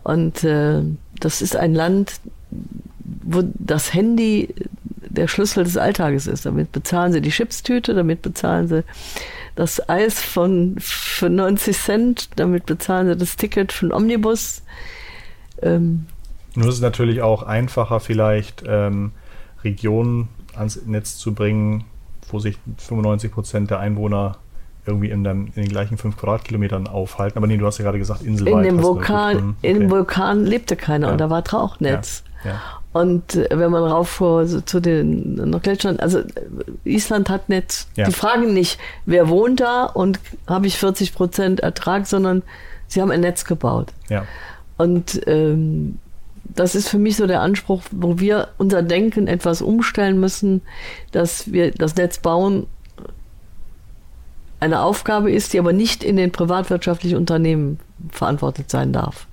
Und 0.04 0.44
äh, 0.44 0.82
das 1.20 1.42
ist 1.44 1.56
ein 1.56 1.76
Land, 1.76 2.20
wo 3.24 3.44
das 3.54 3.94
Handy 3.94 4.56
der 4.86 5.28
Schlüssel 5.28 5.64
des 5.64 5.78
Alltages 5.78 6.26
ist. 6.26 6.48
Damit 6.48 6.72
bezahlen 6.72 7.14
sie 7.14 7.22
die 7.22 7.30
Chipstüte, 7.30 7.94
damit 7.94 8.24
bezahlen 8.24 8.68
sie 8.68 8.84
das 9.56 9.88
Eis 9.88 10.20
von 10.20 10.78
für 10.80 11.30
90 11.30 11.78
Cent, 11.78 12.30
damit 12.38 12.66
bezahlen 12.66 13.08
sie 13.08 13.18
das 13.18 13.36
Ticket 13.36 13.72
für 13.72 13.86
den 13.86 13.94
Omnibus. 13.94 14.64
Ähm, 15.62 16.08
Nur 16.56 16.70
ist 16.70 16.76
es 16.76 16.82
natürlich 16.82 17.22
auch 17.22 17.44
einfacher, 17.44 18.00
vielleicht 18.00 18.64
ähm, 18.66 19.12
Regionen 19.64 20.30
ans 20.56 20.82
Netz 20.86 21.18
zu 21.18 21.34
bringen, 21.34 21.86
wo 22.30 22.40
sich 22.40 22.58
95 22.78 23.32
Prozent 23.32 23.72
der 23.72 23.80
Einwohner 23.80 24.38
irgendwie 24.86 25.10
in, 25.10 25.24
dem, 25.24 25.48
in 25.48 25.64
den 25.64 25.70
gleichen 25.70 25.98
5 25.98 26.18
Quadratkilometern 26.18 26.88
aufhalten. 26.88 27.38
Aber 27.38 27.48
nee, 27.48 27.58
du 27.58 27.66
hast 27.66 27.78
ja 27.78 27.84
gerade 27.84 28.00
gesagt, 28.00 28.24
Inselweit. 28.24 28.54
In 28.54 28.64
dem 28.64 28.84
Vulkan, 28.84 29.36
okay. 29.36 29.56
in 29.62 29.80
dem 29.80 29.90
Vulkan 29.92 30.46
lebte 30.46 30.76
keiner 30.76 31.08
ja. 31.08 31.12
und 31.14 31.20
da 31.20 31.30
war 31.30 31.48
Rauchnetz. 31.48 32.24
Ja. 32.26 32.32
Ja. 32.52 32.62
Und 32.94 33.36
äh, 33.36 33.48
wenn 33.52 33.72
man 33.72 33.84
rauffuhr 33.84 34.48
so 34.48 34.62
zu 34.62 34.80
den 34.80 35.60
Gletschern, 35.62 36.00
also 36.00 36.22
Island 36.84 37.30
hat 37.30 37.50
Netz. 37.50 37.88
Die 37.96 38.12
fragen 38.12 38.54
nicht, 38.54 38.80
wer 39.06 39.30
wohnt 39.30 39.60
da 39.60 39.86
und 39.86 40.20
habe 40.48 40.68
ich 40.68 40.78
40 40.78 41.14
Prozent 41.14 41.60
Ertrag, 41.60 42.08
sondern 42.08 42.42
sie 42.88 43.02
haben 43.02 43.12
ein 43.12 43.22
Netz 43.22 43.46
gebaut. 43.46 43.94
Und 44.78 45.22
ähm, 45.28 46.00
das 46.56 46.76
ist 46.76 46.90
für 46.90 46.98
mich 46.98 47.18
so 47.18 47.28
der 47.28 47.42
Anspruch, 47.42 47.82
wo 47.92 48.20
wir 48.20 48.50
unser 48.58 48.84
Denken 48.84 49.28
etwas 49.28 49.62
umstellen 49.62 50.20
müssen, 50.20 50.62
dass 51.12 51.52
wir 51.52 51.72
das 51.72 51.96
Netz 51.96 52.20
bauen 52.20 52.68
eine 54.60 54.82
Aufgabe 54.82 55.32
ist, 55.32 55.54
die 55.54 55.60
aber 55.60 55.74
nicht 55.74 56.04
in 56.04 56.18
den 56.18 56.32
privatwirtschaftlichen 56.32 57.18
Unternehmen 57.18 57.80
verantwortet 58.12 58.70
sein 58.70 58.94
darf. 58.94 59.28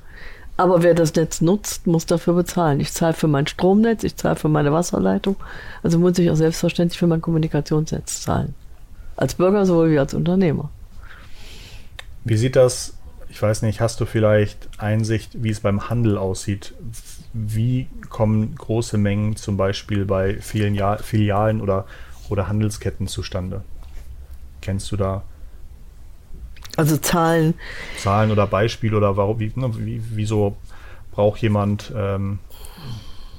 Aber 0.56 0.82
wer 0.82 0.94
das 0.94 1.14
Netz 1.14 1.40
nutzt, 1.40 1.86
muss 1.86 2.06
dafür 2.06 2.34
bezahlen. 2.34 2.80
Ich 2.80 2.92
zahle 2.92 3.12
für 3.12 3.28
mein 3.28 3.46
Stromnetz, 3.46 4.02
ich 4.04 4.16
zahle 4.16 4.36
für 4.36 4.48
meine 4.48 4.72
Wasserleitung, 4.72 5.36
also 5.82 5.98
muss 5.98 6.18
ich 6.18 6.30
auch 6.30 6.34
selbstverständlich 6.34 6.98
für 6.98 7.06
mein 7.06 7.20
Kommunikationsnetz 7.20 8.22
zahlen. 8.22 8.54
Als 9.16 9.34
Bürger 9.34 9.66
sowohl 9.66 9.90
wie 9.90 9.98
als 9.98 10.14
Unternehmer. 10.14 10.70
Wie 12.24 12.36
sieht 12.36 12.56
das 12.56 12.97
ich 13.30 13.40
weiß 13.40 13.62
nicht, 13.62 13.80
hast 13.80 14.00
du 14.00 14.06
vielleicht 14.06 14.68
Einsicht, 14.78 15.42
wie 15.42 15.50
es 15.50 15.60
beim 15.60 15.90
Handel 15.90 16.16
aussieht? 16.16 16.74
Wie 17.32 17.88
kommen 18.08 18.54
große 18.54 18.96
Mengen 18.96 19.36
zum 19.36 19.56
Beispiel 19.56 20.06
bei 20.06 20.40
vielen 20.40 20.74
ja 20.74 20.96
Filialen 20.96 21.60
oder, 21.60 21.84
oder 22.30 22.48
Handelsketten 22.48 23.06
zustande? 23.06 23.62
Kennst 24.62 24.90
du 24.92 24.96
da? 24.96 25.22
Also 26.76 26.96
Zahlen. 26.96 27.54
Zahlen 27.98 28.30
oder 28.30 28.46
Beispiele 28.46 28.96
oder 28.96 29.16
warum, 29.16 29.40
wie, 29.40 29.52
ne, 29.54 29.70
wie, 29.76 30.02
wieso 30.10 30.56
braucht 31.10 31.40
jemand, 31.42 31.92
ähm, 31.94 32.38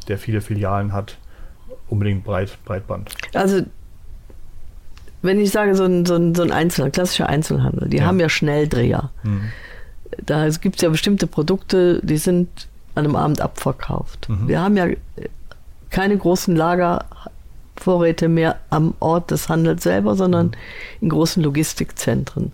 der 0.08 0.18
viele 0.18 0.42
Filialen 0.42 0.94
hat, 0.94 1.18
unbedingt 1.88 2.24
Breit, 2.24 2.58
Breitband? 2.66 3.12
Also 3.34 3.62
wenn 5.22 5.40
ich 5.40 5.52
sage, 5.52 5.76
so 5.76 5.84
ein, 5.84 6.06
so 6.06 6.16
ein, 6.16 6.36
so 6.36 6.44
ein 6.44 6.52
Einzelhandel, 6.52 6.94
klassischer 6.94 7.28
Einzelhandel, 7.28 7.90
die 7.90 7.98
ja. 7.98 8.06
haben 8.06 8.20
ja 8.20 8.30
Schnelldreher. 8.30 9.10
Hm 9.24 9.50
da 10.26 10.48
gibt 10.50 10.78
es 10.78 10.82
ja 10.82 10.90
bestimmte 10.90 11.28
Produkte, 11.28 12.00
die 12.04 12.18
sind 12.18 12.68
an 12.96 13.06
einem 13.06 13.16
Abend 13.16 13.42
abverkauft. 13.42 14.30
Mhm. 14.30 14.48
Wir 14.48 14.62
haben 14.62 14.78
ja 14.78 14.88
keine 15.90 16.18
großen 16.18 16.56
Lagervorräte 16.56 18.28
mehr 18.28 18.58
am 18.70 18.94
Ort 19.00 19.32
des 19.32 19.50
Handels 19.50 19.84
selber, 19.84 20.16
sondern 20.16 20.48
mhm. 20.48 20.54
in 21.02 21.10
großen 21.10 21.44
Logistikzentren. 21.44 22.52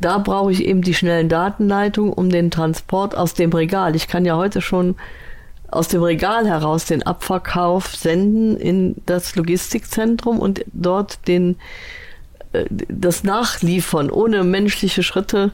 Da 0.00 0.18
brauche 0.18 0.50
ich 0.50 0.64
eben 0.64 0.82
die 0.82 0.94
schnellen 0.94 1.28
Datenleitungen 1.28 2.12
um 2.12 2.28
den 2.28 2.50
Transport 2.50 3.16
aus 3.16 3.34
dem 3.34 3.52
Regal. 3.52 3.94
Ich 3.94 4.08
kann 4.08 4.24
ja 4.24 4.36
heute 4.36 4.60
schon 4.60 4.96
aus 5.70 5.88
dem 5.88 6.02
Regal 6.02 6.46
heraus 6.46 6.84
den 6.84 7.02
Abverkauf 7.02 7.94
senden 7.94 8.56
in 8.56 8.96
das 9.06 9.36
Logistikzentrum 9.36 10.38
und 10.38 10.64
dort 10.72 11.26
den, 11.28 11.56
äh, 12.52 12.66
das 12.68 13.24
Nachliefern 13.24 14.10
ohne 14.10 14.44
menschliche 14.44 15.02
Schritte 15.02 15.52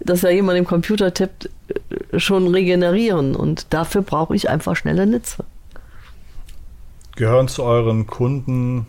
dass 0.00 0.22
da 0.22 0.30
jemand 0.30 0.58
im 0.58 0.64
Computer 0.64 1.12
tippt, 1.12 1.50
schon 2.16 2.48
regenerieren. 2.48 3.36
Und 3.36 3.72
dafür 3.72 4.02
brauche 4.02 4.34
ich 4.34 4.48
einfach 4.48 4.76
schnelle 4.76 5.06
Netze. 5.06 5.44
Gehören 7.16 7.48
zu 7.48 7.62
euren 7.62 8.06
Kunden 8.06 8.86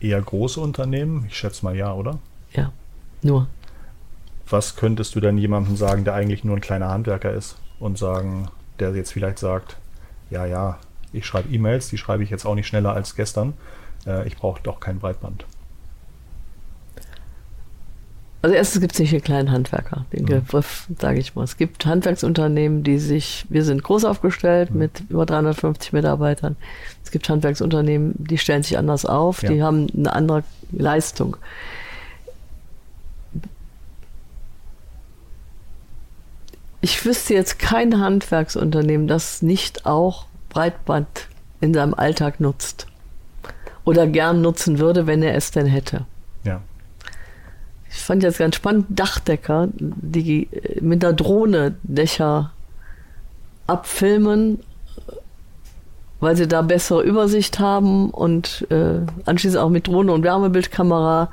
eher 0.00 0.20
große 0.20 0.60
Unternehmen? 0.60 1.26
Ich 1.28 1.36
schätze 1.36 1.64
mal 1.64 1.76
ja, 1.76 1.92
oder? 1.94 2.18
Ja, 2.52 2.72
nur. 3.22 3.46
Was 4.48 4.74
könntest 4.76 5.14
du 5.14 5.20
denn 5.20 5.38
jemandem 5.38 5.76
sagen, 5.76 6.04
der 6.04 6.14
eigentlich 6.14 6.42
nur 6.42 6.56
ein 6.56 6.60
kleiner 6.60 6.88
Handwerker 6.88 7.32
ist 7.32 7.56
und 7.78 7.98
sagen, 7.98 8.48
der 8.80 8.94
jetzt 8.94 9.12
vielleicht 9.12 9.38
sagt, 9.38 9.76
ja, 10.30 10.44
ja, 10.46 10.78
ich 11.12 11.26
schreibe 11.26 11.52
E-Mails, 11.52 11.88
die 11.88 11.98
schreibe 11.98 12.22
ich 12.24 12.30
jetzt 12.30 12.46
auch 12.46 12.54
nicht 12.54 12.66
schneller 12.66 12.92
als 12.92 13.14
gestern. 13.14 13.54
Äh, 14.06 14.26
ich 14.26 14.36
brauche 14.36 14.60
doch 14.62 14.80
kein 14.80 14.98
Breitband. 14.98 15.44
Also 18.42 18.56
erstens 18.56 18.80
gibt 18.80 18.94
es 18.94 18.98
nicht 18.98 19.10
hier 19.10 19.20
kleinen 19.20 19.50
Handwerker, 19.50 20.06
den 20.12 20.22
mhm. 20.22 20.26
Begriff 20.26 20.88
sage 20.98 21.20
ich 21.20 21.34
mal. 21.34 21.44
Es 21.44 21.58
gibt 21.58 21.84
Handwerksunternehmen, 21.84 22.82
die 22.82 22.98
sich, 22.98 23.44
wir 23.50 23.64
sind 23.64 23.82
groß 23.82 24.06
aufgestellt 24.06 24.70
mhm. 24.70 24.78
mit 24.78 25.02
über 25.10 25.26
350 25.26 25.92
Mitarbeitern. 25.92 26.56
Es 27.04 27.10
gibt 27.10 27.28
Handwerksunternehmen, 27.28 28.14
die 28.16 28.38
stellen 28.38 28.62
sich 28.62 28.78
anders 28.78 29.04
auf, 29.04 29.42
ja. 29.42 29.50
die 29.50 29.62
haben 29.62 29.88
eine 29.94 30.12
andere 30.12 30.44
Leistung. 30.72 31.36
Ich 36.80 37.04
wüsste 37.04 37.34
jetzt 37.34 37.58
kein 37.58 38.00
Handwerksunternehmen, 38.00 39.06
das 39.06 39.42
nicht 39.42 39.84
auch 39.84 40.24
Breitband 40.48 41.28
in 41.60 41.74
seinem 41.74 41.92
Alltag 41.92 42.40
nutzt. 42.40 42.86
Oder 43.84 44.06
gern 44.06 44.40
nutzen 44.40 44.78
würde, 44.78 45.06
wenn 45.06 45.22
er 45.22 45.34
es 45.34 45.50
denn 45.50 45.66
hätte. 45.66 46.06
Ja 46.44 46.62
ich 47.90 47.98
fand 47.98 48.22
jetzt 48.22 48.38
ganz 48.38 48.56
spannend, 48.56 48.86
Dachdecker, 48.88 49.68
die 49.74 50.48
mit 50.80 51.04
einer 51.04 51.14
Drohne 51.14 51.74
Dächer 51.82 52.52
abfilmen, 53.66 54.60
weil 56.20 56.36
sie 56.36 56.46
da 56.46 56.62
bessere 56.62 57.02
Übersicht 57.02 57.58
haben 57.58 58.10
und 58.10 58.66
äh, 58.70 59.00
anschließend 59.24 59.60
auch 59.60 59.70
mit 59.70 59.88
Drohne 59.88 60.12
und 60.12 60.22
Wärmebildkamera 60.22 61.30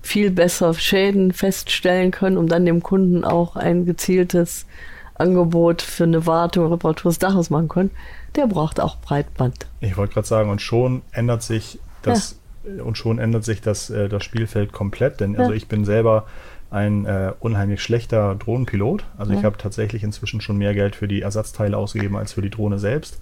viel 0.00 0.30
besser 0.30 0.74
Schäden 0.74 1.32
feststellen 1.32 2.10
können, 2.10 2.36
um 2.36 2.48
dann 2.48 2.66
dem 2.66 2.82
Kunden 2.82 3.24
auch 3.24 3.54
ein 3.54 3.84
gezieltes 3.84 4.66
Angebot 5.14 5.82
für 5.82 6.04
eine 6.04 6.26
Wartung, 6.26 6.66
Reparatur 6.72 7.10
des 7.10 7.20
Daches 7.20 7.50
machen 7.50 7.68
können. 7.68 7.90
Der 8.34 8.46
braucht 8.46 8.80
auch 8.80 8.96
Breitband. 8.96 9.66
Ich 9.80 9.96
wollte 9.96 10.14
gerade 10.14 10.26
sagen, 10.26 10.50
und 10.50 10.60
schon 10.60 11.02
ändert 11.12 11.42
sich 11.42 11.78
das 12.02 12.36
und 12.82 12.96
schon 12.96 13.18
ändert 13.18 13.44
sich 13.44 13.60
das, 13.60 13.90
äh, 13.90 14.08
das 14.08 14.24
Spielfeld 14.24 14.72
komplett. 14.72 15.20
Denn 15.20 15.34
ja. 15.34 15.40
also 15.40 15.52
ich 15.52 15.68
bin 15.68 15.84
selber 15.84 16.26
ein 16.70 17.04
äh, 17.04 17.32
unheimlich 17.40 17.82
schlechter 17.82 18.34
Drohnenpilot. 18.34 19.04
Also 19.18 19.32
ja. 19.32 19.38
ich 19.38 19.44
habe 19.44 19.58
tatsächlich 19.58 20.02
inzwischen 20.02 20.40
schon 20.40 20.56
mehr 20.56 20.74
Geld 20.74 20.96
für 20.96 21.08
die 21.08 21.22
Ersatzteile 21.22 21.76
ausgegeben 21.76 22.16
als 22.16 22.32
für 22.32 22.42
die 22.42 22.50
Drohne 22.50 22.78
selbst. 22.78 23.18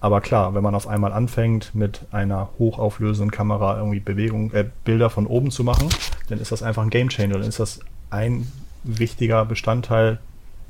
Aber 0.00 0.20
klar, 0.20 0.54
wenn 0.54 0.62
man 0.62 0.74
auf 0.74 0.86
einmal 0.86 1.12
anfängt, 1.12 1.74
mit 1.74 2.06
einer 2.12 2.50
hochauflösenden 2.58 3.30
Kamera 3.30 3.78
irgendwie 3.78 4.00
Bewegung, 4.00 4.52
äh, 4.52 4.64
Bilder 4.84 5.10
von 5.10 5.26
oben 5.26 5.50
zu 5.50 5.64
machen, 5.64 5.88
dann 6.28 6.40
ist 6.40 6.52
das 6.52 6.62
einfach 6.62 6.82
ein 6.82 6.90
Gamechanger. 6.90 7.34
Dann 7.34 7.48
ist 7.48 7.60
das 7.60 7.80
ein 8.10 8.46
wichtiger 8.84 9.44
Bestandteil, 9.44 10.18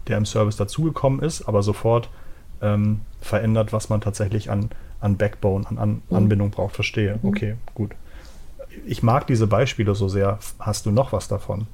der 0.07 0.17
im 0.17 0.27
Service 0.27 0.57
dazugekommen 0.57 1.21
ist, 1.21 1.47
aber 1.47 1.63
sofort 1.63 2.09
ähm, 2.63 3.03
verändert, 3.21 3.73
was 3.73 3.91
man 3.91 4.01
tatsächlich 4.01 4.51
an, 4.51 4.71
an 5.01 5.17
Backbone, 5.17 5.67
an, 5.69 5.79
an 5.79 6.03
mhm. 6.09 6.17
Anbindung 6.17 6.51
braucht. 6.51 6.75
Verstehe. 6.75 7.19
Mhm. 7.23 7.29
Okay, 7.29 7.57
gut 7.75 7.91
ich 8.87 9.03
mag 9.03 9.27
diese 9.27 9.47
Beispiele 9.47 9.95
so 9.95 10.09
sehr. 10.09 10.39
Hast 10.59 10.87
du 10.87 10.91
noch 10.91 11.13
was 11.13 11.29
davon? 11.29 11.67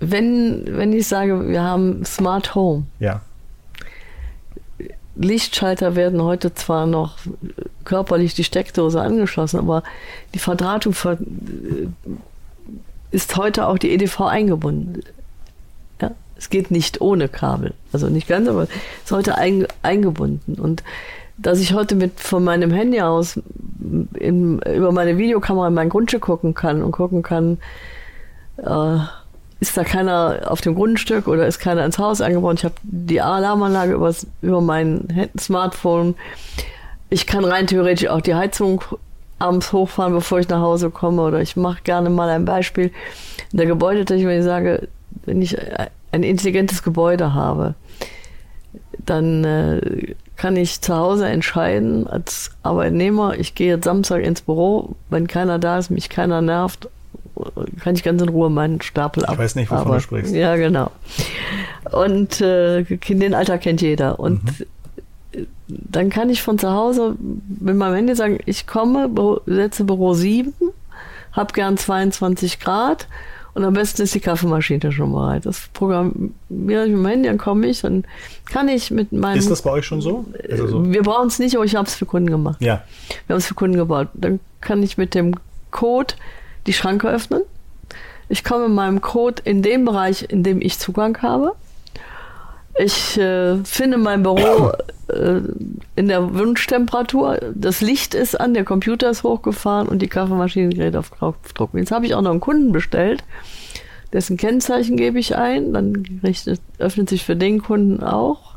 Wenn, 0.00 0.64
wenn 0.66 0.92
ich 0.94 1.06
sage, 1.06 1.48
wir 1.48 1.62
haben 1.62 2.04
Smart 2.06 2.54
Home. 2.54 2.86
Ja. 2.98 3.20
Lichtschalter 5.14 5.94
werden 5.94 6.22
heute 6.22 6.54
zwar 6.54 6.86
noch 6.86 7.18
körperlich 7.84 8.34
die 8.34 8.44
Steckdose 8.44 9.02
angeschlossen, 9.02 9.58
aber 9.58 9.82
die 10.32 10.38
Verdrahtung 10.38 10.94
ver 10.94 11.18
ist 13.10 13.36
heute 13.36 13.66
auch 13.66 13.76
die 13.76 13.90
EDV 13.90 14.22
eingebunden. 14.22 15.02
Ja, 16.00 16.12
es 16.36 16.48
geht 16.48 16.70
nicht 16.70 17.02
ohne 17.02 17.28
Kabel. 17.28 17.74
Also 17.92 18.08
nicht 18.08 18.28
ganz, 18.28 18.48
aber 18.48 18.62
es 18.62 18.70
ist 19.04 19.12
heute 19.12 19.36
ein, 19.36 19.66
eingebunden. 19.82 20.54
Und 20.54 20.82
dass 21.42 21.60
ich 21.60 21.74
heute 21.74 21.94
mit 21.94 22.20
von 22.20 22.44
meinem 22.44 22.70
Handy 22.70 23.00
aus 23.00 23.40
in, 24.14 24.58
über 24.60 24.92
meine 24.92 25.16
Videokamera 25.16 25.68
in 25.68 25.74
mein 25.74 25.88
Grundstück 25.88 26.22
gucken 26.22 26.54
kann 26.54 26.82
und 26.82 26.92
gucken 26.92 27.22
kann, 27.22 27.58
äh, 28.58 28.98
ist 29.60 29.76
da 29.76 29.84
keiner 29.84 30.42
auf 30.46 30.60
dem 30.60 30.74
Grundstück 30.74 31.28
oder 31.28 31.46
ist 31.46 31.58
keiner 31.58 31.84
ins 31.84 31.98
Haus 31.98 32.20
eingebaut. 32.20 32.58
Ich 32.58 32.64
habe 32.64 32.74
die 32.82 33.20
Alarmanlage 33.20 33.92
übers, 33.92 34.26
über 34.42 34.60
mein 34.60 35.30
Smartphone. 35.38 36.14
Ich 37.10 37.26
kann 37.26 37.44
rein 37.44 37.66
theoretisch 37.66 38.08
auch 38.08 38.22
die 38.22 38.34
Heizung 38.34 38.82
abends 39.38 39.72
hochfahren, 39.72 40.14
bevor 40.14 40.40
ich 40.40 40.48
nach 40.48 40.60
Hause 40.60 40.90
komme. 40.90 41.22
Oder 41.22 41.40
ich 41.40 41.56
mache 41.56 41.82
gerne 41.82 42.08
mal 42.08 42.30
ein 42.30 42.44
Beispiel 42.44 42.90
in 43.52 43.58
der 43.58 43.66
Gebäudetechnik, 43.66 44.26
wenn 44.26 44.38
ich 44.38 44.44
sage, 44.44 44.88
wenn 45.26 45.42
ich 45.42 45.56
ein 46.12 46.22
intelligentes 46.22 46.82
Gebäude 46.82 47.34
habe, 47.34 47.74
dann 49.04 49.44
äh, 49.44 50.14
kann 50.40 50.56
ich 50.56 50.80
zu 50.80 50.96
Hause 50.96 51.28
entscheiden 51.28 52.06
als 52.06 52.52
Arbeitnehmer, 52.62 53.38
ich 53.38 53.54
gehe 53.54 53.74
jetzt 53.74 53.84
Samstag 53.84 54.22
ins 54.22 54.40
Büro, 54.40 54.96
wenn 55.10 55.26
keiner 55.26 55.58
da 55.58 55.76
ist, 55.76 55.90
mich 55.90 56.08
keiner 56.08 56.40
nervt, 56.40 56.88
kann 57.80 57.94
ich 57.94 58.02
ganz 58.02 58.22
in 58.22 58.30
Ruhe 58.30 58.48
meinen 58.48 58.80
Stapel 58.80 59.26
ab. 59.26 59.34
Ich 59.34 59.38
weiß 59.38 59.54
nicht, 59.56 59.70
wovon 59.70 59.86
aber, 59.86 59.94
du 59.96 60.00
sprichst. 60.00 60.34
Ja, 60.34 60.56
genau. 60.56 60.90
Und 61.92 62.40
äh, 62.40 62.84
den 62.84 63.34
Alter 63.34 63.58
kennt 63.58 63.82
jeder. 63.82 64.18
Und 64.18 64.42
mhm. 65.34 65.46
dann 65.66 66.08
kann 66.08 66.30
ich 66.30 66.40
von 66.40 66.58
zu 66.58 66.72
Hause 66.72 67.16
mit 67.60 67.76
meinem 67.76 67.96
Handy 67.96 68.14
sagen, 68.14 68.38
ich 68.46 68.66
komme, 68.66 69.10
setze 69.44 69.84
Büro 69.84 70.14
7, 70.14 70.54
habe 71.32 71.52
gern 71.52 71.76
22 71.76 72.60
Grad 72.60 73.08
und 73.54 73.64
am 73.64 73.74
besten 73.74 74.02
ist 74.02 74.14
die 74.14 74.20
Kaffeemaschine 74.20 74.92
schon 74.92 75.12
bereit. 75.12 75.46
Das 75.46 75.68
programmiere 75.72 76.30
ich 76.48 76.90
mit 76.90 76.98
dem 76.98 77.06
Handy, 77.06 77.28
dann 77.28 77.38
komme 77.38 77.66
ich, 77.66 77.80
dann 77.80 78.04
kann 78.50 78.68
ich 78.68 78.90
mit 78.90 79.12
meinem. 79.12 79.38
Ist 79.38 79.50
das 79.50 79.62
bei 79.62 79.70
euch 79.70 79.86
schon 79.86 80.00
so? 80.00 80.24
so? 80.48 80.90
Wir 80.90 81.02
brauchen 81.02 81.28
es 81.28 81.38
nicht, 81.38 81.56
aber 81.56 81.64
ich 81.64 81.74
habe 81.74 81.86
es 81.86 81.94
für 81.94 82.06
Kunden 82.06 82.30
gemacht. 82.30 82.60
Ja. 82.60 82.82
Wir 83.26 83.34
haben 83.34 83.38
es 83.38 83.46
für 83.46 83.54
Kunden 83.54 83.76
gebaut. 83.76 84.08
Dann 84.14 84.40
kann 84.60 84.82
ich 84.82 84.98
mit 84.98 85.14
dem 85.14 85.34
Code 85.70 86.14
die 86.66 86.72
Schranke 86.72 87.08
öffnen. 87.08 87.42
Ich 88.28 88.44
komme 88.44 88.66
in 88.66 88.74
meinem 88.74 89.00
Code 89.00 89.42
in 89.44 89.62
dem 89.62 89.84
Bereich, 89.84 90.26
in 90.28 90.44
dem 90.44 90.60
ich 90.60 90.78
Zugang 90.78 91.20
habe. 91.20 91.54
Ich 92.78 93.18
äh, 93.18 93.56
finde 93.64 93.98
mein 93.98 94.22
Büro 94.22 94.72
äh, 95.12 95.42
in 95.96 96.08
der 96.08 96.34
Wunschtemperatur. 96.34 97.38
Das 97.54 97.80
Licht 97.80 98.14
ist 98.14 98.40
an, 98.40 98.54
der 98.54 98.64
Computer 98.64 99.10
ist 99.10 99.22
hochgefahren 99.22 99.88
und 99.88 100.00
die 100.00 100.08
Kaffeemaschine 100.08 100.70
gerät 100.70 100.96
auf 100.96 101.10
Knopfdruck. 101.10 101.70
Jetzt 101.74 101.92
habe 101.92 102.06
ich 102.06 102.14
auch 102.14 102.22
noch 102.22 102.30
einen 102.30 102.40
Kunden 102.40 102.72
bestellt, 102.72 103.24
dessen 104.12 104.36
Kennzeichen 104.36 104.96
gebe 104.96 105.18
ich 105.18 105.36
ein. 105.36 105.72
Dann 105.72 106.20
richtet, 106.22 106.60
öffnet 106.78 107.08
sich 107.08 107.24
für 107.24 107.36
den 107.36 107.62
Kunden 107.62 108.02
auch 108.02 108.56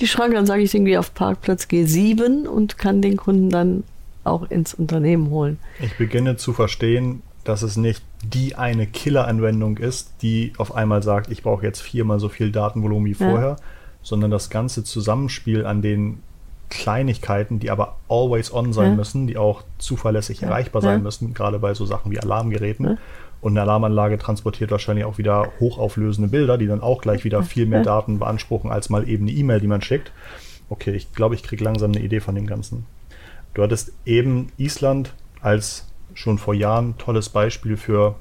die 0.00 0.06
Schranke. 0.06 0.36
Dann 0.36 0.46
sage 0.46 0.62
ich, 0.62 0.70
den 0.70 0.84
gehe 0.84 0.98
auf 0.98 1.14
Parkplatz 1.14 1.64
G7 1.64 2.46
und 2.46 2.78
kann 2.78 3.02
den 3.02 3.16
Kunden 3.16 3.50
dann 3.50 3.84
auch 4.24 4.50
ins 4.50 4.74
Unternehmen 4.74 5.30
holen. 5.30 5.58
Ich 5.80 5.96
beginne 5.96 6.36
zu 6.36 6.52
verstehen, 6.52 7.22
dass 7.44 7.62
es 7.62 7.76
nicht 7.76 8.02
die 8.22 8.54
eine 8.54 8.86
Killer-Anwendung 8.86 9.78
ist, 9.78 10.12
die 10.22 10.52
auf 10.58 10.74
einmal 10.74 11.02
sagt, 11.02 11.30
ich 11.30 11.42
brauche 11.42 11.64
jetzt 11.64 11.80
viermal 11.80 12.20
so 12.20 12.28
viel 12.28 12.52
Datenvolumen 12.52 13.06
wie 13.06 13.14
vorher, 13.14 13.48
ja. 13.48 13.56
Sondern 14.02 14.30
das 14.30 14.50
ganze 14.50 14.84
Zusammenspiel 14.84 15.66
an 15.66 15.82
den 15.82 16.22
Kleinigkeiten, 16.70 17.58
die 17.58 17.70
aber 17.70 17.96
always 18.08 18.52
on 18.52 18.72
sein 18.72 18.90
ja. 18.90 18.96
müssen, 18.96 19.26
die 19.26 19.36
auch 19.36 19.62
zuverlässig 19.78 20.40
ja. 20.40 20.48
erreichbar 20.48 20.80
sein 20.80 21.02
müssen, 21.02 21.34
gerade 21.34 21.58
bei 21.58 21.74
so 21.74 21.84
Sachen 21.84 22.10
wie 22.10 22.18
Alarmgeräten. 22.18 22.98
Und 23.42 23.52
eine 23.52 23.62
Alarmanlage 23.62 24.18
transportiert 24.18 24.70
wahrscheinlich 24.70 25.04
auch 25.04 25.18
wieder 25.18 25.52
hochauflösende 25.60 26.30
Bilder, 26.30 26.58
die 26.58 26.68
dann 26.68 26.80
auch 26.80 27.02
gleich 27.02 27.24
wieder 27.24 27.42
viel 27.42 27.66
mehr 27.66 27.82
Daten 27.82 28.20
beanspruchen, 28.20 28.70
als 28.70 28.88
mal 28.88 29.08
eben 29.08 29.24
eine 29.24 29.36
E-Mail, 29.36 29.60
die 29.60 29.66
man 29.66 29.82
schickt. 29.82 30.12
Okay, 30.70 30.92
ich 30.92 31.12
glaube, 31.12 31.34
ich 31.34 31.42
kriege 31.42 31.62
langsam 31.62 31.90
eine 31.90 32.00
Idee 32.00 32.20
von 32.20 32.34
dem 32.34 32.46
Ganzen. 32.46 32.86
Du 33.52 33.62
hattest 33.62 33.92
eben 34.06 34.50
Island 34.56 35.12
als 35.40 35.88
schon 36.14 36.38
vor 36.38 36.54
Jahren 36.54 36.96
tolles 36.98 37.28
Beispiel 37.28 37.76
für 37.76 38.14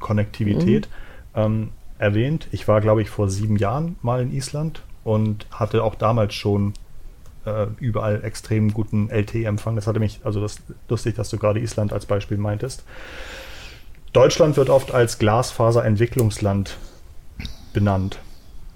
Konnektivität 0.00 0.88
mhm. 1.34 1.40
ähm, 1.40 1.68
erwähnt. 1.98 2.48
Ich 2.52 2.68
war, 2.68 2.80
glaube 2.80 3.02
ich, 3.02 3.10
vor 3.10 3.28
sieben 3.28 3.56
Jahren 3.56 3.96
mal 4.02 4.22
in 4.22 4.32
Island 4.32 4.82
und 5.04 5.46
hatte 5.50 5.84
auch 5.84 5.94
damals 5.94 6.34
schon 6.34 6.74
äh, 7.44 7.66
überall 7.78 8.24
extrem 8.24 8.72
guten 8.72 9.10
LTE-Empfang. 9.10 9.76
Das 9.76 9.86
hatte 9.86 10.00
mich, 10.00 10.20
also 10.24 10.40
das 10.40 10.58
lustig, 10.88 11.14
dass 11.16 11.30
du 11.30 11.38
gerade 11.38 11.60
Island 11.60 11.92
als 11.92 12.06
Beispiel 12.06 12.38
meintest. 12.38 12.84
Deutschland 14.12 14.56
wird 14.56 14.70
oft 14.70 14.92
als 14.92 15.18
Glasfaserentwicklungsland 15.18 16.76
benannt. 17.72 18.18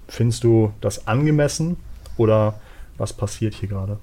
Findest 0.07 0.43
du 0.43 0.73
das 0.81 1.07
angemessen 1.07 1.77
oder 2.17 2.59
was 2.97 3.13
passiert 3.13 3.53
hier 3.53 3.69
gerade? 3.69 3.97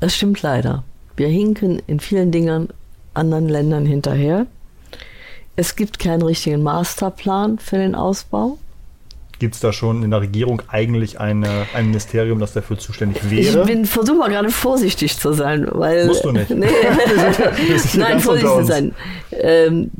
Das 0.00 0.14
stimmt 0.14 0.42
leider. 0.42 0.84
Wir 1.16 1.28
hinken 1.28 1.82
in 1.86 2.00
vielen 2.00 2.30
Dingen 2.30 2.68
anderen 3.14 3.48
Ländern 3.48 3.86
hinterher. 3.86 4.46
Es 5.56 5.76
gibt 5.76 5.98
keinen 5.98 6.22
richtigen 6.22 6.62
Masterplan 6.62 7.58
für 7.58 7.76
den 7.76 7.94
Ausbau. 7.94 8.58
Gibt 9.38 9.54
es 9.54 9.60
da 9.60 9.72
schon 9.72 10.04
in 10.04 10.10
der 10.10 10.20
Regierung 10.20 10.62
eigentlich 10.68 11.18
eine, 11.18 11.66
ein 11.74 11.86
Ministerium, 11.86 12.38
das 12.38 12.52
dafür 12.52 12.78
zuständig 12.78 13.28
wäre? 13.28 13.60
Ich 13.60 13.66
bin 13.66 13.84
versuche 13.86 14.16
mal 14.16 14.30
gerade 14.30 14.50
vorsichtig 14.50 15.18
zu 15.18 15.32
sein, 15.32 15.66
weil. 15.72 16.06
Musst 16.06 16.24
du 16.24 16.30
nicht. 16.30 16.50
Nee. 16.50 16.66
Nein, 17.96 18.20
vorsichtig 18.20 18.56
zu 18.56 18.64
sein. 18.64 18.94
Ähm, 19.32 19.90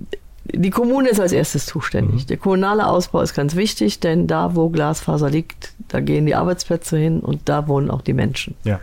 die 0.44 0.70
Kommune 0.70 1.08
ist 1.08 1.18
als 1.18 1.32
erstes 1.32 1.66
zuständig. 1.66 2.22
Mhm. 2.22 2.26
Der 2.28 2.36
kommunale 2.36 2.86
Ausbau 2.86 3.20
ist 3.20 3.34
ganz 3.34 3.56
wichtig, 3.56 4.00
denn 4.00 4.26
da, 4.26 4.54
wo 4.54 4.68
Glasfaser 4.68 5.28
liegt, 5.28 5.72
da 5.88 6.00
gehen 6.00 6.26
die 6.26 6.34
Arbeitsplätze 6.34 6.96
hin 6.96 7.20
und 7.20 7.48
da 7.48 7.66
wohnen 7.66 7.90
auch 7.90 8.02
die 8.02 8.12
Menschen. 8.12 8.54
Ja 8.64 8.80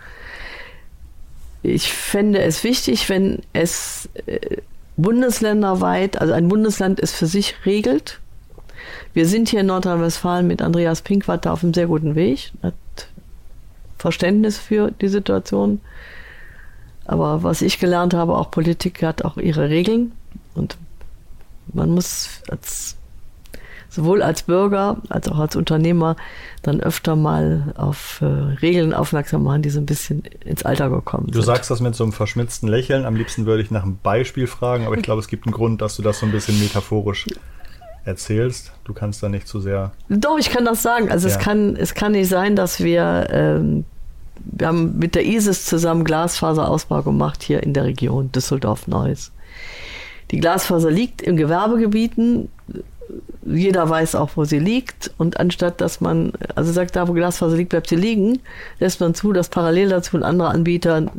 ich 1.61 1.91
fände 1.91 2.41
es 2.41 2.63
wichtig, 2.63 3.09
wenn 3.09 3.39
es 3.53 4.09
äh, 4.25 4.57
bundesländerweit, 5.01 6.19
also 6.19 6.33
ein 6.33 6.47
Bundesland 6.47 6.99
es 6.99 7.11
für 7.11 7.25
sich 7.25 7.55
regelt. 7.65 8.19
Wir 9.13 9.27
sind 9.27 9.49
hier 9.49 9.61
in 9.61 9.67
Nordrhein-Westfalen 9.67 10.47
mit 10.47 10.61
Andreas 10.61 11.01
Pinkwart 11.01 11.47
auf 11.47 11.63
einem 11.63 11.73
sehr 11.73 11.87
guten 11.87 12.15
Weg, 12.15 12.51
hat 12.61 12.75
Verständnis 13.97 14.57
für 14.57 14.91
die 14.91 15.07
Situation. 15.07 15.81
Aber 17.05 17.43
was 17.43 17.61
ich 17.61 17.79
gelernt 17.79 18.13
habe, 18.13 18.37
auch 18.37 18.51
Politik 18.51 19.01
hat 19.03 19.25
auch 19.25 19.37
ihre 19.37 19.69
Regeln 19.69 20.11
und 20.53 20.77
man 21.73 21.89
muss 21.89 22.41
als 22.49 22.98
sowohl 23.99 24.21
als 24.21 24.43
Bürger 24.43 24.97
als 25.09 25.27
auch 25.27 25.39
als 25.39 25.57
Unternehmer 25.57 26.15
dann 26.61 26.79
öfter 26.79 27.17
mal 27.17 27.73
auf 27.75 28.21
äh, 28.21 28.25
Regeln 28.25 28.93
aufmerksam 28.93 29.43
machen, 29.43 29.61
die 29.61 29.69
so 29.69 29.79
ein 29.79 29.85
bisschen 29.85 30.23
ins 30.45 30.63
Alter 30.63 30.89
gekommen 30.89 31.25
sind. 31.25 31.35
Du 31.35 31.41
sagst 31.41 31.69
das 31.69 31.81
mit 31.81 31.95
so 31.95 32.05
einem 32.05 32.13
verschmitzten 32.13 32.69
Lächeln. 32.69 33.05
Am 33.05 33.15
liebsten 33.15 33.45
würde 33.45 33.61
ich 33.61 33.71
nach 33.71 33.83
einem 33.83 33.97
Beispiel 34.01 34.47
fragen, 34.47 34.85
aber 34.85 34.95
ich 34.95 35.03
glaube, 35.03 35.19
es 35.19 35.27
gibt 35.27 35.45
einen 35.45 35.53
Grund, 35.53 35.81
dass 35.81 35.97
du 35.97 36.01
das 36.01 36.19
so 36.19 36.25
ein 36.25 36.31
bisschen 36.31 36.57
metaphorisch 36.59 37.27
erzählst. 38.05 38.71
Du 38.85 38.93
kannst 38.93 39.21
da 39.21 39.27
nicht 39.27 39.47
zu 39.47 39.59
so 39.59 39.63
sehr. 39.63 39.91
Doch, 40.07 40.37
ich 40.39 40.49
kann 40.49 40.63
das 40.63 40.81
sagen. 40.81 41.11
Also 41.11 41.27
ja. 41.27 41.35
es 41.35 41.39
kann, 41.41 41.75
es 41.75 41.93
kann 41.93 42.13
nicht 42.13 42.29
sein, 42.29 42.55
dass 42.55 42.79
wir, 42.79 43.27
ähm, 43.31 43.83
wir 44.45 44.67
haben 44.67 44.97
mit 44.97 45.15
der 45.15 45.25
ISIS 45.25 45.65
zusammen 45.65 46.05
Glasfaserausbau 46.05 47.01
gemacht 47.03 47.43
hier 47.43 47.61
in 47.63 47.73
der 47.73 47.83
Region 47.83 48.31
Düsseldorf-Neuss. 48.31 49.33
Die 50.31 50.39
Glasfaser 50.39 50.89
liegt 50.89 51.21
in 51.21 51.35
Gewerbegebieten, 51.35 52.49
jeder 53.51 53.89
weiß 53.89 54.15
auch, 54.15 54.31
wo 54.35 54.45
sie 54.45 54.59
liegt. 54.59 55.11
Und 55.17 55.39
anstatt 55.39 55.81
dass 55.81 56.01
man, 56.01 56.33
also 56.55 56.71
sagt, 56.71 56.95
da 56.95 57.07
wo 57.07 57.13
Glasfaser 57.13 57.55
liegt, 57.55 57.69
bleibt 57.69 57.89
sie 57.89 57.95
liegen, 57.95 58.39
lässt 58.79 58.99
man 58.99 59.13
zu, 59.13 59.33
dass 59.33 59.49
parallel 59.49 59.89
dazu 59.89 60.17
ein 60.17 60.23
anderer 60.23 60.49
Anbieter 60.51 61.11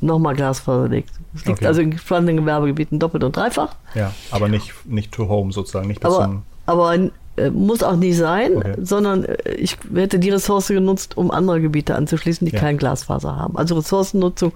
nochmal 0.00 0.34
Glasfaser 0.34 0.88
legt. 0.88 1.10
Es 1.34 1.44
liegt 1.44 1.58
okay. 1.58 1.66
also 1.66 1.80
in 1.80 1.96
spannenden 1.98 2.38
Gewerbegebieten 2.38 2.98
doppelt 2.98 3.24
und 3.24 3.36
dreifach. 3.36 3.74
Ja, 3.94 4.12
aber 4.30 4.48
nicht, 4.48 4.72
nicht 4.86 5.12
to 5.12 5.28
home 5.28 5.52
sozusagen, 5.52 5.88
nicht 5.88 6.00
bis 6.00 6.12
aber, 6.12 6.42
aber 6.66 7.10
äh, 7.36 7.50
muss 7.50 7.82
auch 7.82 7.96
nicht 7.96 8.16
sein, 8.16 8.56
okay. 8.56 8.74
sondern 8.80 9.24
äh, 9.24 9.52
ich 9.56 9.76
hätte 9.94 10.18
die 10.18 10.30
Ressource 10.30 10.68
genutzt, 10.68 11.16
um 11.16 11.30
andere 11.30 11.60
Gebiete 11.60 11.94
anzuschließen, 11.94 12.46
die 12.46 12.54
ja. 12.54 12.60
kein 12.60 12.78
Glasfaser 12.78 13.36
haben. 13.36 13.56
Also 13.56 13.76
Ressourcennutzung. 13.76 14.52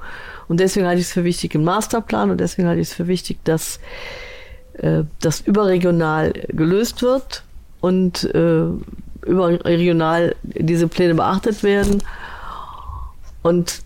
Und 0.48 0.60
deswegen 0.60 0.86
halte 0.86 1.00
ich 1.00 1.06
es 1.06 1.12
für 1.12 1.24
wichtig 1.24 1.54
im 1.54 1.64
Masterplan 1.64 2.30
und 2.30 2.40
deswegen 2.40 2.68
halte 2.68 2.80
ich 2.80 2.88
es 2.88 2.94
für 2.94 3.06
wichtig, 3.06 3.38
dass 3.44 3.80
äh, 4.80 5.04
das 5.20 5.40
überregional 5.40 6.32
gelöst 6.48 7.02
wird 7.02 7.44
und 7.80 8.24
äh, 8.34 8.64
überregional 9.26 10.34
diese 10.42 10.88
Pläne 10.88 11.14
beachtet 11.14 11.62
werden 11.62 12.02
und 13.42 13.82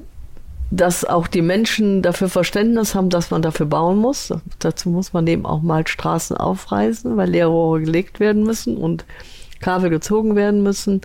dass 0.70 1.04
auch 1.04 1.28
die 1.28 1.42
Menschen 1.42 2.02
dafür 2.02 2.28
Verständnis 2.28 2.94
haben, 2.94 3.08
dass 3.10 3.30
man 3.30 3.42
dafür 3.42 3.66
bauen 3.66 3.98
muss. 3.98 4.32
Dazu 4.58 4.88
muss 4.88 5.12
man 5.12 5.26
eben 5.26 5.46
auch 5.46 5.62
mal 5.62 5.86
Straßen 5.86 6.36
aufreißen, 6.36 7.16
weil 7.16 7.30
Leerrohre 7.30 7.80
gelegt 7.80 8.18
werden 8.18 8.42
müssen 8.42 8.76
und 8.76 9.04
Kabel 9.60 9.90
gezogen 9.90 10.34
werden 10.34 10.62
müssen. 10.62 11.02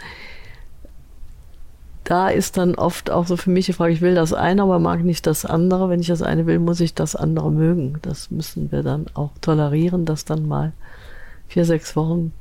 Da 2.09 2.29
ist 2.29 2.57
dann 2.57 2.73
oft 2.73 3.11
auch 3.11 3.27
so 3.27 3.37
für 3.37 3.51
mich 3.51 3.67
die 3.67 3.73
Frage, 3.73 3.93
ich 3.93 4.01
will 4.01 4.15
das 4.15 4.33
eine, 4.33 4.63
aber 4.63 4.79
mag 4.79 5.03
nicht 5.03 5.27
das 5.27 5.45
andere. 5.45 5.89
Wenn 5.89 5.99
ich 5.99 6.07
das 6.07 6.23
eine 6.23 6.47
will, 6.47 6.57
muss 6.57 6.79
ich 6.79 6.95
das 6.95 7.15
andere 7.15 7.51
mögen. 7.51 7.99
Das 8.01 8.31
müssen 8.31 8.71
wir 8.71 8.81
dann 8.81 9.05
auch 9.13 9.29
tolerieren, 9.41 10.05
dass 10.05 10.25
dann 10.25 10.47
mal 10.47 10.73
vier, 11.49 11.65
sechs 11.65 11.95
Wochen 11.95 12.33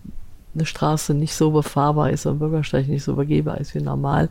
eine 0.54 0.64
Straße 0.64 1.12
nicht 1.12 1.34
so 1.34 1.50
befahrbar 1.50 2.10
ist, 2.10 2.26
ein 2.26 2.38
Bürgersteig 2.38 2.88
nicht 2.88 3.04
so 3.04 3.16
begehbar 3.16 3.58
ist 3.58 3.74
wie 3.74 3.82
normal. 3.82 4.30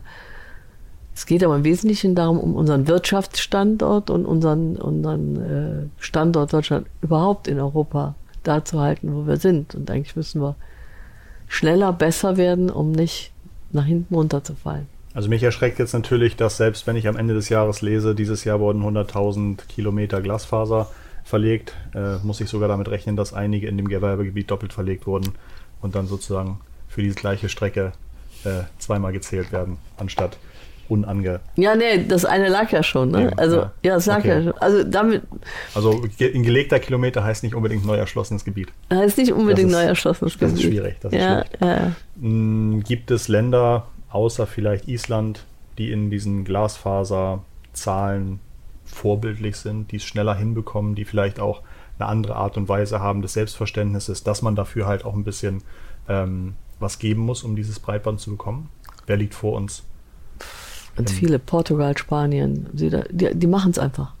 Es 1.14 1.24
geht 1.24 1.44
aber 1.44 1.54
im 1.54 1.64
Wesentlichen 1.64 2.16
darum, 2.16 2.40
um 2.40 2.56
unseren 2.56 2.88
Wirtschaftsstandort 2.88 4.10
und 4.10 4.26
unseren, 4.26 4.76
unseren 4.76 5.36
äh, 5.36 6.02
Standort 6.02 6.52
Deutschland 6.52 6.88
überhaupt 7.00 7.46
in 7.46 7.60
Europa 7.60 8.16
da 8.42 8.64
zu 8.64 8.80
halten, 8.80 9.14
wo 9.14 9.28
wir 9.28 9.36
sind. 9.36 9.76
Und 9.76 9.88
eigentlich 9.88 10.16
müssen 10.16 10.42
wir 10.42 10.56
schneller, 11.46 11.92
besser 11.92 12.36
werden, 12.36 12.70
um 12.70 12.90
nicht 12.90 13.30
nach 13.70 13.84
hinten 13.84 14.16
runterzufallen. 14.16 14.97
Also 15.14 15.28
mich 15.28 15.42
erschreckt 15.42 15.78
jetzt 15.78 15.94
natürlich, 15.94 16.36
dass 16.36 16.58
selbst 16.58 16.86
wenn 16.86 16.96
ich 16.96 17.08
am 17.08 17.16
Ende 17.16 17.34
des 17.34 17.48
Jahres 17.48 17.82
lese, 17.82 18.14
dieses 18.14 18.44
Jahr 18.44 18.60
wurden 18.60 18.82
100.000 18.82 19.66
Kilometer 19.68 20.20
Glasfaser 20.20 20.88
verlegt, 21.24 21.74
äh, 21.94 22.16
muss 22.22 22.40
ich 22.40 22.48
sogar 22.48 22.68
damit 22.68 22.88
rechnen, 22.88 23.16
dass 23.16 23.32
einige 23.32 23.66
in 23.66 23.76
dem 23.76 23.88
Gewerbegebiet 23.88 24.50
doppelt 24.50 24.72
verlegt 24.72 25.06
wurden 25.06 25.32
und 25.80 25.94
dann 25.94 26.06
sozusagen 26.06 26.60
für 26.88 27.02
diese 27.02 27.16
gleiche 27.16 27.48
Strecke 27.48 27.92
äh, 28.44 28.62
zweimal 28.78 29.12
gezählt 29.12 29.52
werden, 29.52 29.78
anstatt 29.96 30.38
unange. 30.88 31.40
Ja, 31.56 31.74
nee, 31.74 32.04
das 32.06 32.24
eine 32.24 32.48
lag 32.48 32.70
ja 32.70 32.82
schon. 32.82 33.10
Ne? 33.10 33.24
Ja, 33.24 33.28
also, 33.36 33.56
ja, 33.56 33.72
ja 33.82 33.94
das 33.94 34.06
lag 34.06 34.18
okay. 34.20 34.28
ja 34.28 34.42
schon. 34.42 34.52
Also, 34.58 34.84
damit. 34.84 35.22
Also, 35.74 36.02
ein 36.20 36.42
gelegter 36.42 36.78
Kilometer 36.78 37.22
heißt 37.22 37.42
nicht 37.42 37.54
unbedingt 37.54 37.84
neu 37.84 37.96
erschlossenes 37.96 38.44
Gebiet. 38.44 38.68
Heißt 38.92 39.18
nicht 39.18 39.32
unbedingt 39.32 39.68
ist, 39.68 39.76
neu 39.76 39.82
erschlossenes 39.82 40.38
Gebiet. 40.38 40.54
Das 40.54 40.60
ist 40.60 40.66
schwierig. 40.66 40.96
Das 41.00 41.12
ist 41.12 41.18
ja, 41.18 41.44
schwierig. 41.58 41.92
Hm, 42.20 42.82
gibt 42.84 43.10
es 43.10 43.28
Länder, 43.28 43.86
außer 44.10 44.46
vielleicht 44.46 44.88
Island, 44.88 45.44
die 45.76 45.92
in 45.92 46.10
diesen 46.10 46.44
Glasfaserzahlen 46.44 48.40
vorbildlich 48.84 49.56
sind, 49.56 49.92
die 49.92 49.96
es 49.96 50.04
schneller 50.04 50.34
hinbekommen, 50.34 50.94
die 50.94 51.04
vielleicht 51.04 51.40
auch 51.40 51.62
eine 51.98 52.08
andere 52.08 52.36
Art 52.36 52.56
und 52.56 52.68
Weise 52.68 53.00
haben 53.00 53.22
des 53.22 53.34
Selbstverständnisses, 53.34 54.22
dass 54.22 54.42
man 54.42 54.56
dafür 54.56 54.86
halt 54.86 55.04
auch 55.04 55.14
ein 55.14 55.24
bisschen 55.24 55.62
ähm, 56.08 56.54
was 56.80 56.98
geben 56.98 57.22
muss, 57.22 57.42
um 57.42 57.56
dieses 57.56 57.80
Breitband 57.80 58.20
zu 58.20 58.30
bekommen? 58.30 58.70
Wer 59.06 59.16
liegt 59.16 59.34
vor 59.34 59.56
uns? 59.56 59.82
Ganz 60.96 61.12
viele, 61.12 61.38
Portugal, 61.38 61.96
Spanien, 61.96 62.66
die, 62.72 62.90
die 63.10 63.46
machen 63.46 63.70
es 63.70 63.78
einfach. 63.78 64.14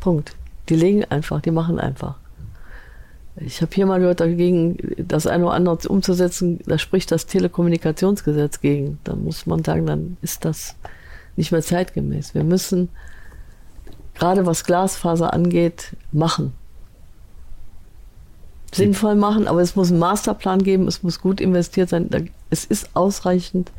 Punkt. 0.00 0.36
Die 0.68 0.76
legen 0.76 1.04
einfach, 1.04 1.40
die 1.40 1.50
machen 1.50 1.80
einfach. 1.80 2.16
Ich 3.40 3.62
habe 3.62 3.74
hier 3.74 3.86
mal 3.86 4.00
gehört, 4.00 4.20
dagegen 4.20 4.78
das 4.98 5.26
eine 5.26 5.46
oder 5.46 5.54
andere 5.54 5.88
umzusetzen, 5.88 6.60
da 6.66 6.78
spricht 6.78 7.10
das 7.12 7.26
Telekommunikationsgesetz 7.26 8.60
gegen. 8.60 8.98
Da 9.04 9.14
muss 9.14 9.46
man 9.46 9.62
sagen, 9.62 9.86
dann 9.86 10.16
ist 10.22 10.44
das 10.44 10.76
nicht 11.36 11.52
mehr 11.52 11.62
zeitgemäß. 11.62 12.34
Wir 12.34 12.44
müssen 12.44 12.88
gerade 14.14 14.46
was 14.46 14.64
Glasfaser 14.64 15.32
angeht, 15.32 15.96
machen. 16.10 16.52
Sinnvoll 18.72 19.14
machen, 19.14 19.48
aber 19.48 19.62
es 19.62 19.76
muss 19.76 19.90
einen 19.90 20.00
Masterplan 20.00 20.62
geben, 20.62 20.88
es 20.88 21.02
muss 21.02 21.20
gut 21.20 21.40
investiert 21.40 21.88
sein. 21.88 22.30
Es 22.50 22.64
ist 22.64 22.90
ausreichend 22.94 23.72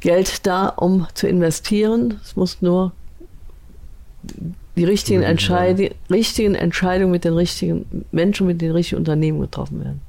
Geld 0.00 0.46
da, 0.46 0.68
um 0.68 1.06
zu 1.14 1.28
investieren. 1.28 2.20
Es 2.22 2.36
muss 2.36 2.62
nur 2.62 2.92
die 4.76 4.84
richtigen, 4.84 5.22
Entscheid 5.22 5.94
richtigen 6.10 6.54
Entscheidungen 6.54 7.12
mit 7.12 7.24
den 7.24 7.34
richtigen 7.34 8.04
Menschen, 8.10 8.46
mit 8.46 8.60
den 8.60 8.72
richtigen 8.72 8.98
Unternehmen 8.98 9.40
getroffen 9.40 9.84
werden. 9.84 10.00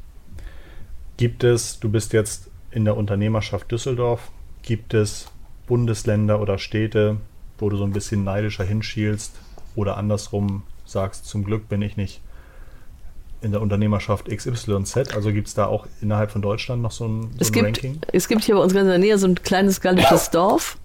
Gibt 1.17 1.43
es, 1.43 1.79
du 1.79 1.89
bist 1.89 2.13
jetzt 2.13 2.49
in 2.71 2.85
der 2.85 2.97
Unternehmerschaft 2.97 3.71
Düsseldorf, 3.71 4.31
gibt 4.63 4.93
es 4.93 5.27
Bundesländer 5.67 6.41
oder 6.41 6.57
Städte, 6.57 7.17
wo 7.57 7.69
du 7.69 7.77
so 7.77 7.83
ein 7.83 7.93
bisschen 7.93 8.23
neidischer 8.23 8.63
hinschielst 8.63 9.33
oder 9.75 9.97
andersrum 9.97 10.63
sagst, 10.85 11.25
zum 11.25 11.43
Glück 11.43 11.69
bin 11.69 11.81
ich 11.81 11.97
nicht 11.97 12.21
in 13.41 13.51
der 13.51 13.61
Unternehmerschaft 13.61 14.27
XYZ? 14.27 15.15
Also 15.15 15.31
gibt 15.31 15.47
es 15.47 15.53
da 15.53 15.67
auch 15.67 15.87
innerhalb 16.01 16.31
von 16.31 16.41
Deutschland 16.41 16.81
noch 16.81 16.91
so 16.91 17.05
ein, 17.07 17.21
so 17.21 17.29
es 17.39 17.49
ein 17.49 17.53
gibt, 17.53 17.65
Ranking? 17.65 17.99
Es 18.11 18.27
gibt 18.27 18.43
hier 18.43 18.55
bei 18.55 18.61
uns 18.61 18.73
ganz 18.73 18.85
in 18.85 18.89
der 18.89 18.97
Nähe 18.97 19.17
so 19.17 19.27
ein 19.27 19.35
kleines 19.35 19.81
gallisches 19.81 20.29
Dorf. 20.31 20.77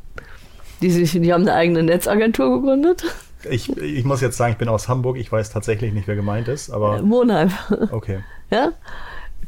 Die, 0.81 0.91
sich, 0.91 1.13
die 1.13 1.33
haben 1.33 1.43
eine 1.43 1.55
eigene 1.55 1.83
Netzagentur 1.83 2.61
gegründet. 2.61 3.05
Ich, 3.49 3.75
ich 3.77 4.05
muss 4.05 4.21
jetzt 4.21 4.37
sagen, 4.37 4.53
ich 4.53 4.59
bin 4.59 4.69
aus 4.69 4.89
Hamburg. 4.89 5.17
Ich 5.17 5.31
weiß 5.31 5.51
tatsächlich 5.51 5.93
nicht, 5.93 6.07
wer 6.07 6.17
gemeint 6.17 6.49
ist. 6.49 6.71
Aber 6.71 6.99
äh, 6.99 7.03
Monheim. 7.03 7.51
Okay. 7.91 8.21
Ja? 8.51 8.73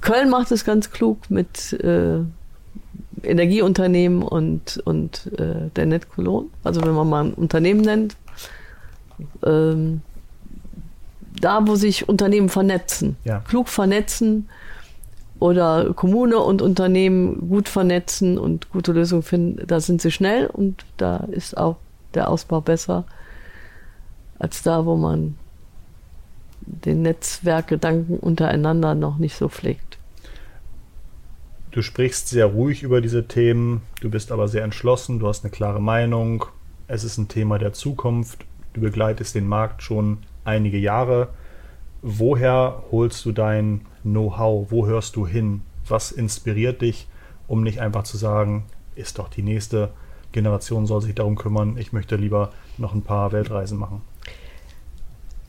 Köln 0.00 0.30
macht 0.30 0.50
es 0.50 0.64
ganz 0.64 0.90
klug 0.90 1.30
mit 1.30 1.72
äh, 1.74 2.18
Energieunternehmen 3.22 4.22
und, 4.22 4.78
und 4.84 5.30
äh, 5.38 5.70
der 5.76 5.86
Net 5.86 6.08
Cologne. 6.08 6.48
Also 6.64 6.82
wenn 6.82 6.94
man 6.94 7.08
mal 7.08 7.24
ein 7.24 7.34
Unternehmen 7.34 7.82
nennt. 7.82 8.16
Ähm, 9.44 10.02
da, 11.40 11.66
wo 11.66 11.74
sich 11.76 12.08
Unternehmen 12.08 12.48
vernetzen, 12.48 13.16
ja. 13.24 13.40
klug 13.40 13.68
vernetzen 13.68 14.48
oder 15.38 15.92
Kommune 15.94 16.38
und 16.38 16.62
Unternehmen 16.62 17.48
gut 17.48 17.68
vernetzen 17.68 18.38
und 18.38 18.70
gute 18.70 18.92
Lösungen 18.92 19.22
finden, 19.22 19.66
da 19.66 19.80
sind 19.80 20.00
sie 20.02 20.10
schnell 20.10 20.46
und 20.46 20.84
da 20.96 21.16
ist 21.30 21.56
auch 21.56 21.76
der 22.14 22.28
Ausbau 22.28 22.60
besser 22.60 23.04
als 24.42 24.62
da, 24.62 24.84
wo 24.84 24.96
man 24.96 25.36
den 26.62 27.02
Netzwerkgedanken 27.02 28.18
untereinander 28.18 28.94
noch 28.94 29.18
nicht 29.18 29.36
so 29.36 29.48
pflegt. 29.48 29.98
Du 31.70 31.80
sprichst 31.80 32.28
sehr 32.28 32.46
ruhig 32.46 32.82
über 32.82 33.00
diese 33.00 33.28
Themen, 33.28 33.82
du 34.00 34.10
bist 34.10 34.32
aber 34.32 34.48
sehr 34.48 34.64
entschlossen, 34.64 35.20
du 35.20 35.28
hast 35.28 35.44
eine 35.44 35.52
klare 35.52 35.80
Meinung, 35.80 36.44
es 36.88 37.04
ist 37.04 37.18
ein 37.18 37.28
Thema 37.28 37.58
der 37.58 37.72
Zukunft, 37.72 38.44
du 38.74 38.80
begleitest 38.80 39.36
den 39.36 39.46
Markt 39.46 39.82
schon 39.82 40.18
einige 40.44 40.76
Jahre. 40.76 41.28
Woher 42.02 42.82
holst 42.90 43.24
du 43.24 43.32
dein 43.32 43.82
Know-how? 44.02 44.70
Wo 44.70 44.86
hörst 44.86 45.14
du 45.14 45.24
hin? 45.24 45.62
Was 45.86 46.10
inspiriert 46.10 46.82
dich, 46.82 47.06
um 47.46 47.62
nicht 47.62 47.80
einfach 47.80 48.02
zu 48.02 48.16
sagen, 48.16 48.64
ist 48.96 49.20
doch 49.20 49.28
die 49.28 49.42
nächste 49.42 49.90
Generation 50.32 50.86
soll 50.86 51.02
sich 51.02 51.14
darum 51.14 51.36
kümmern, 51.36 51.76
ich 51.76 51.92
möchte 51.92 52.16
lieber 52.16 52.50
noch 52.76 52.92
ein 52.92 53.02
paar 53.02 53.30
Weltreisen 53.30 53.78
machen? 53.78 54.02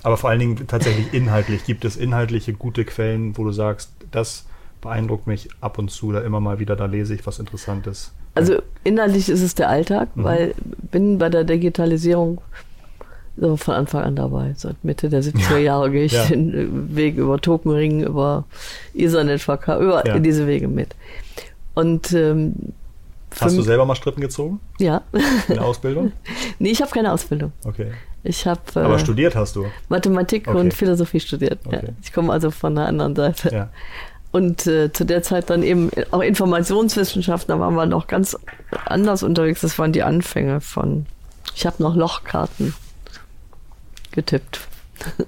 Aber 0.03 0.17
vor 0.17 0.29
allen 0.29 0.39
Dingen 0.39 0.67
tatsächlich 0.67 1.13
inhaltlich. 1.13 1.65
Gibt 1.65 1.85
es 1.85 1.95
inhaltliche 1.95 2.53
gute 2.53 2.85
Quellen, 2.85 3.37
wo 3.37 3.43
du 3.43 3.51
sagst, 3.51 3.91
das 4.11 4.45
beeindruckt 4.81 5.27
mich 5.27 5.47
ab 5.61 5.77
und 5.79 5.89
zu, 5.89 6.11
da 6.11 6.21
immer 6.21 6.41
mal 6.41 6.59
wieder, 6.59 6.75
da 6.75 6.85
lese 6.85 7.15
ich 7.15 7.25
was 7.25 7.39
Interessantes? 7.39 8.11
Also 8.35 8.61
inhaltlich 8.83 9.29
ist 9.29 9.41
es 9.41 9.55
der 9.55 9.69
Alltag, 9.69 10.09
mhm. 10.15 10.23
weil 10.23 10.55
bin 10.91 11.17
bei 11.17 11.29
der 11.29 11.43
Digitalisierung 11.45 12.41
so 13.37 13.57
von 13.57 13.73
Anfang 13.75 14.03
an 14.03 14.15
dabei. 14.15 14.53
Seit 14.55 14.83
Mitte 14.83 15.09
der 15.09 15.23
70er 15.23 15.57
Jahre 15.57 15.89
gehe 15.89 16.05
ich 16.05 16.11
ja. 16.11 16.25
den 16.25 16.95
Weg 16.95 17.17
über 17.17 17.39
Tokenring, 17.39 18.03
über 18.03 18.45
Ethernet-VK, 18.93 19.79
über 19.79 20.05
ja. 20.05 20.19
diese 20.19 20.45
Wege 20.47 20.67
mit. 20.67 20.95
Und 21.73 22.11
ähm, 22.13 22.53
Hast 23.39 23.57
du 23.57 23.63
selber 23.63 23.85
mal 23.85 23.95
Strippen 23.95 24.21
gezogen? 24.21 24.59
Ja. 24.79 25.01
In 25.47 25.55
der 25.55 25.65
Ausbildung? 25.65 26.11
nee, 26.59 26.69
ich 26.69 26.81
habe 26.81 26.91
keine 26.91 27.11
Ausbildung. 27.11 27.51
Okay. 27.65 27.91
Ich 28.23 28.47
habe. 28.47 28.62
Äh, 28.75 28.79
Aber 28.79 28.99
studiert 28.99 29.36
hast 29.36 29.55
du? 29.55 29.65
Mathematik 29.89 30.47
okay. 30.47 30.57
und 30.57 30.73
Philosophie 30.73 31.19
studiert. 31.19 31.59
Okay. 31.65 31.79
Ja. 31.83 31.93
Ich 32.01 32.13
komme 32.13 32.31
also 32.31 32.51
von 32.51 32.75
der 32.75 32.88
anderen 32.88 33.15
Seite. 33.15 33.53
Ja. 33.53 33.69
Und 34.31 34.65
äh, 34.65 34.91
zu 34.91 35.05
der 35.05 35.21
Zeit 35.21 35.49
dann 35.49 35.62
eben 35.62 35.91
auch 36.12 36.21
Informationswissenschaften, 36.21 37.53
da 37.53 37.59
waren 37.59 37.75
wir 37.75 37.86
noch 37.86 38.07
ganz 38.07 38.36
anders 38.86 39.21
unterwegs. 39.21 39.62
Das 39.62 39.77
waren 39.77 39.93
die 39.93 40.03
Anfänge 40.03 40.62
von. 40.62 41.05
Ich 41.55 41.65
habe 41.65 41.83
noch 41.83 41.95
Lochkarten 41.95 42.73
getippt. 44.12 44.62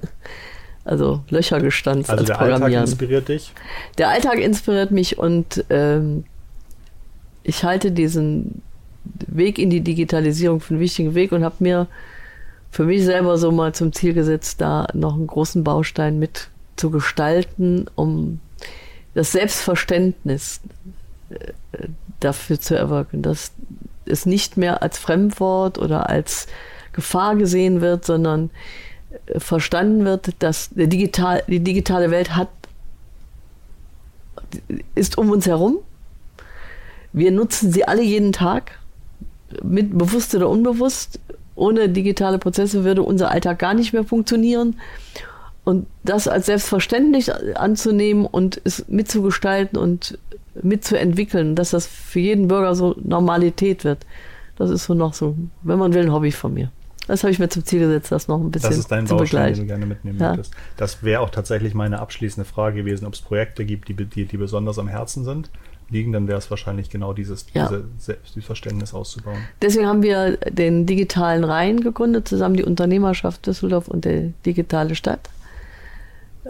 also 0.86 1.22
Löcher 1.30 1.60
gestanzt 1.60 2.10
also 2.10 2.22
als 2.22 2.28
der 2.28 2.36
Programmieren. 2.36 2.64
Alltag 2.64 2.82
inspiriert 2.82 3.28
dich? 3.28 3.54
Der 3.98 4.10
Alltag 4.10 4.40
inspiriert 4.40 4.92
mich 4.92 5.20
und 5.20 5.66
ähm, 5.70 6.24
ich 7.44 7.64
halte 7.64 7.92
diesen 7.92 8.64
Weg 9.28 9.60
in 9.60 9.70
die 9.70 9.82
Digitalisierung 9.82 10.62
für 10.62 10.74
einen 10.74 10.80
wichtigen 10.80 11.14
Weg 11.14 11.32
und 11.32 11.44
habe 11.44 11.56
mir 11.60 11.88
für 12.76 12.84
mich 12.84 13.06
selber 13.06 13.38
so 13.38 13.54
mal 13.54 13.74
zum 13.74 13.94
Ziel 13.94 14.14
gesetzt, 14.14 14.60
da 14.60 14.88
noch 14.94 15.14
einen 15.14 15.28
großen 15.28 15.64
Baustein 15.64 16.20
mit 16.20 16.50
zu 16.76 16.90
gestalten, 16.90 17.86
um 17.96 18.42
das 19.14 19.32
Selbstverständnis 19.32 20.60
äh, 21.30 21.88
dafür 22.20 22.60
zu 22.60 22.76
erwirken, 22.76 23.22
dass 23.22 23.54
es 24.06 24.26
nicht 24.26 24.58
mehr 24.58 24.82
als 24.82 24.98
Fremdwort 24.98 25.78
oder 25.78 26.10
als 26.10 26.48
Gefahr 26.92 27.38
gesehen 27.38 27.80
wird, 27.80 28.04
sondern 28.04 28.50
äh, 29.28 29.40
verstanden 29.40 30.04
wird, 30.04 30.44
dass 30.44 30.70
der 30.72 30.88
digital, 30.88 31.44
die 31.48 31.62
digitale 31.62 32.12
Welt 32.12 32.36
hat, 32.36 32.50
ist 34.96 35.18
um 35.18 35.32
uns 35.32 35.46
herum. 35.48 35.78
Wir 37.14 37.32
nutzen 37.32 37.72
sie 37.72 37.88
alle 37.88 38.04
jeden 38.04 38.34
Tag, 38.34 38.80
mit 39.64 39.98
bewusst 39.98 40.36
oder 40.36 40.50
unbewusst. 40.50 41.22
Ohne 41.56 41.90
digitale 41.90 42.38
Prozesse 42.40 42.84
würde 42.84 43.02
unser 43.04 43.32
Alltag 43.32 43.60
gar 43.60 43.74
nicht 43.74 43.94
mehr 43.94 44.04
funktionieren. 44.04 44.76
Und 45.64 45.88
das 46.04 46.28
als 46.28 46.46
selbstverständlich 46.46 47.32
anzunehmen 47.58 48.26
und 48.26 48.62
es 48.66 48.86
mitzugestalten 48.88 49.80
und 49.80 50.18
mitzuentwickeln, 50.62 51.56
dass 51.56 51.72
das 51.72 51.88
für 51.88 52.20
jeden 52.20 52.48
Bürger 52.48 52.76
so 52.76 52.96
Normalität 53.02 53.84
wird. 53.84 54.06
Das 54.58 54.70
ist 54.70 54.86
so 54.86 54.94
noch 54.94 55.14
so, 55.14 55.36
wenn 55.64 55.80
man 55.80 55.94
will, 55.94 56.04
ein 56.04 56.14
Hobby 56.14 56.32
von 56.32 56.54
mir. 56.54 56.72
Das 57.08 57.24
habe 57.24 57.32
ich 57.32 57.40
mir 57.40 57.50
zum 57.50 57.64
Ziel 57.66 57.80
gesetzt, 57.82 58.12
das 58.12 58.28
noch 58.28 58.40
ein 58.40 58.50
bisschen 58.52 58.70
Das 58.70 58.80
ist 58.80 58.92
dein 58.92 59.06
zu 59.06 59.16
Baustein, 59.16 59.54
den 59.54 59.54
begleiten. 59.54 59.60
du 59.62 59.66
gerne 59.68 59.86
mitnehmen 59.86 60.20
Ja. 60.20 60.30
möchtest. 60.30 60.54
Das 60.78 61.04
wäre 61.04 61.22
auch 61.22 61.30
tatsächlich 61.30 61.74
meine 61.74 62.00
abschließende 62.00 62.50
Frage 62.50 62.78
gewesen, 62.78 63.06
ob 63.06 63.14
es 63.14 63.22
Projekte 63.22 63.64
gibt, 63.66 63.90
die, 63.90 63.94
die, 63.94 64.26
die 64.26 64.38
besonders 64.38 64.80
am 64.80 64.88
Herzen 64.88 65.24
sind, 65.24 65.50
liegen, 65.90 66.12
dann 66.12 66.28
wäre 66.28 66.38
es 66.38 66.50
wahrscheinlich 66.50 66.90
genau 66.90 67.14
dieses, 67.14 67.46
Ja. 67.54 67.70
Selbstverständnis 67.98 68.94
auszubauen. 68.94 69.38
Deswegen 69.62 69.88
haben 69.88 70.04
wir 70.04 70.38
den 70.38 70.86
digitalen 70.86 71.44
Rhein 71.44 71.80
gegründet, 71.80 72.28
zusammen 72.28 72.56
die 72.56 72.64
Unternehmerschaft 72.64 73.46
Düsseldorf 73.46 73.88
und 73.88 74.06
die 74.06 74.34
digitale 74.46 74.96
Stadt, 74.96 75.30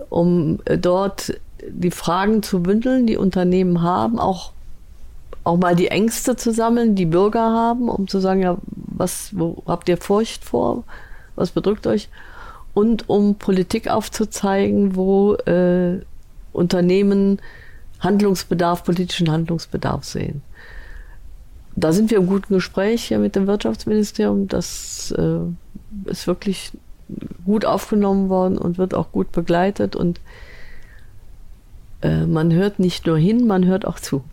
um 0.10 0.60
äh, 0.66 0.78
dort 0.78 1.40
die 1.68 1.92
Fragen 1.92 2.44
zu 2.44 2.62
bündeln, 2.62 3.08
die 3.08 3.18
Unternehmen 3.18 3.82
haben, 3.82 4.20
auch, 4.20 4.52
auch 5.44 5.58
mal 5.58 5.76
die 5.76 5.88
Ängste 5.88 6.36
zu 6.36 6.52
sammeln, 6.52 6.96
die 6.96 7.06
Bürger 7.06 7.42
haben, 7.42 7.90
um 7.90 8.08
zu 8.08 8.20
sagen, 8.20 8.42
ja, 8.42 8.58
was, 8.76 9.32
wo 9.34 9.64
habt 9.66 9.90
ihr 9.90 9.98
Furcht 9.98 10.44
vor, 10.44 10.84
was 11.36 11.52
bedrückt 11.52 11.88
euch? 11.88 12.10
Und 12.74 13.10
um 13.10 13.36
Politik 13.36 13.90
aufzuzeigen, 13.90 14.96
wo 14.96 15.36
äh, 15.36 16.02
Unternehmen 16.52 17.40
Handlungsbedarf, 18.06 18.84
politischen 18.86 19.30
Handlungsbedarf 19.30 20.06
sehen 20.06 20.42
da 21.76 21.92
sind 21.92 22.10
wir 22.10 22.18
im 22.20 22.28
guten 22.28 22.54
Gespräch 22.54 23.04
hier 23.04 23.20
mit 23.20 23.36
dem 23.36 23.48
Wirtschaftsministerium. 23.48 24.48
Das 24.48 25.14
äh, 25.18 25.40
ist 26.10 26.26
wirklich 26.26 26.72
gut 27.46 27.66
aufgenommen 27.66 28.30
worden 28.30 28.58
und 28.58 28.78
wird 28.78 28.94
auch 28.94 29.12
gut 29.12 29.32
begleitet. 29.32 29.96
Und 29.96 30.22
äh, 32.02 32.26
man 32.26 32.54
hört 32.54 32.80
nicht 32.80 33.06
nur 33.06 33.18
hin, 33.18 33.46
man 33.46 33.66
hört 33.66 33.86
auch 33.86 34.00
zu. 34.00 34.24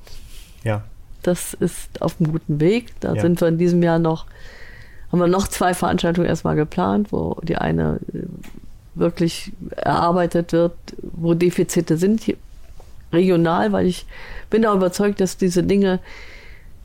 Ja, 0.63 0.85
Das 1.23 1.55
ist 1.55 2.01
auf 2.01 2.21
einem 2.21 2.31
guten 2.33 2.61
Weg. 2.61 2.93
Da 3.01 3.15
Ja. 3.15 3.21
sind 3.23 3.41
wir 3.41 3.49
in 3.49 3.59
diesem 3.59 3.83
Jahr 3.83 3.99
noch, 3.99 4.27
haben 5.11 5.19
wir 5.19 5.27
noch 5.27 5.49
zwei 5.49 5.75
Veranstaltungen 5.75 6.29
erstmal 6.29 6.55
geplant, 6.57 7.09
wo 7.11 7.41
die 7.43 7.57
eine 7.57 7.99
äh, 8.15 8.23
wirklich 8.95 9.53
erarbeitet 9.75 10.53
wird, 10.53 10.75
wo 11.03 11.35
Defizite 11.35 11.97
sind, 11.97 12.21
regional, 13.13 13.73
weil 13.73 13.87
ich 13.87 14.07
bin 14.51 14.65
auch 14.67 14.75
überzeugt, 14.75 15.21
dass 15.21 15.37
diese 15.37 15.63
Dinge 15.63 16.01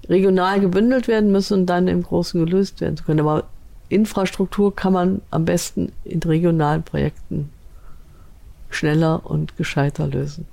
regional 0.10 0.60
gebündelt 0.60 1.08
werden 1.08 1.32
müssen 1.32 1.62
und 1.62 1.66
dann 1.66 1.88
im 1.88 2.04
Großen 2.04 2.44
gelöst 2.44 2.82
werden 2.82 2.98
können. 3.06 3.20
Aber 3.20 3.44
Infrastruktur 3.90 4.76
kann 4.76 4.94
man 4.94 5.22
am 5.32 5.46
besten 5.46 5.92
in 6.04 6.22
regionalen 6.22 6.84
Projekten 6.84 7.50
schneller 8.70 9.26
und 9.26 9.56
gescheiter 9.58 10.08
lösen. 10.08 10.46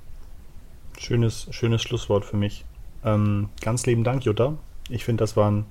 schönes, 0.97 1.47
schönes 1.51 1.81
Schlusswort 1.81 2.25
für 2.25 2.37
mich. 2.37 2.63
Ähm, 3.03 3.49
ganz 3.61 3.85
lieben 3.85 4.03
Dank, 4.03 4.23
Jutta. 4.23 4.53
Ich 4.89 5.03
finde, 5.03 5.23
das 5.23 5.35
waren 5.35 5.65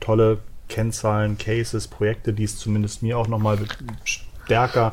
tolle 0.00 0.38
Kennzahlen, 0.68 1.36
Cases, 1.38 1.88
Projekte, 1.88 2.32
die 2.32 2.44
es 2.44 2.56
zumindest 2.56 3.02
mir 3.02 3.18
auch 3.18 3.28
nochmal 3.28 3.58
stärker 4.04 4.92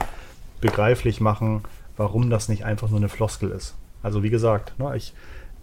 begreiflich 0.60 1.22
machen, 1.22 1.64
warum 1.98 2.30
das 2.30 2.50
nicht 2.50 2.66
einfach 2.66 2.90
nur 2.90 3.00
eine 3.00 3.10
Floskel 3.10 3.52
ist. 3.52 3.76
Also 4.04 4.24
wie 4.24 4.30
gesagt, 4.30 4.78
ne, 4.80 4.96
ich, 4.96 5.14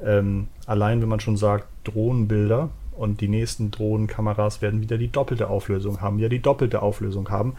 ähm, 0.05 0.49
allein 0.67 1.01
wenn 1.01 1.09
man 1.09 1.21
schon 1.21 1.37
sagt, 1.37 1.67
Drohnenbilder 1.85 2.71
und 2.97 3.21
die 3.21 3.29
nächsten 3.29 3.71
Drohnenkameras 3.71 4.63
werden 4.63 4.81
wieder 4.81 4.99
die 4.99 5.11
doppelte 5.11 5.49
Auflösung 5.49 6.01
haben, 6.01 6.19
wieder 6.19 6.29
die 6.29 6.43
doppelte 6.43 6.83
Auflösung 6.83 7.31
haben, 7.31 7.55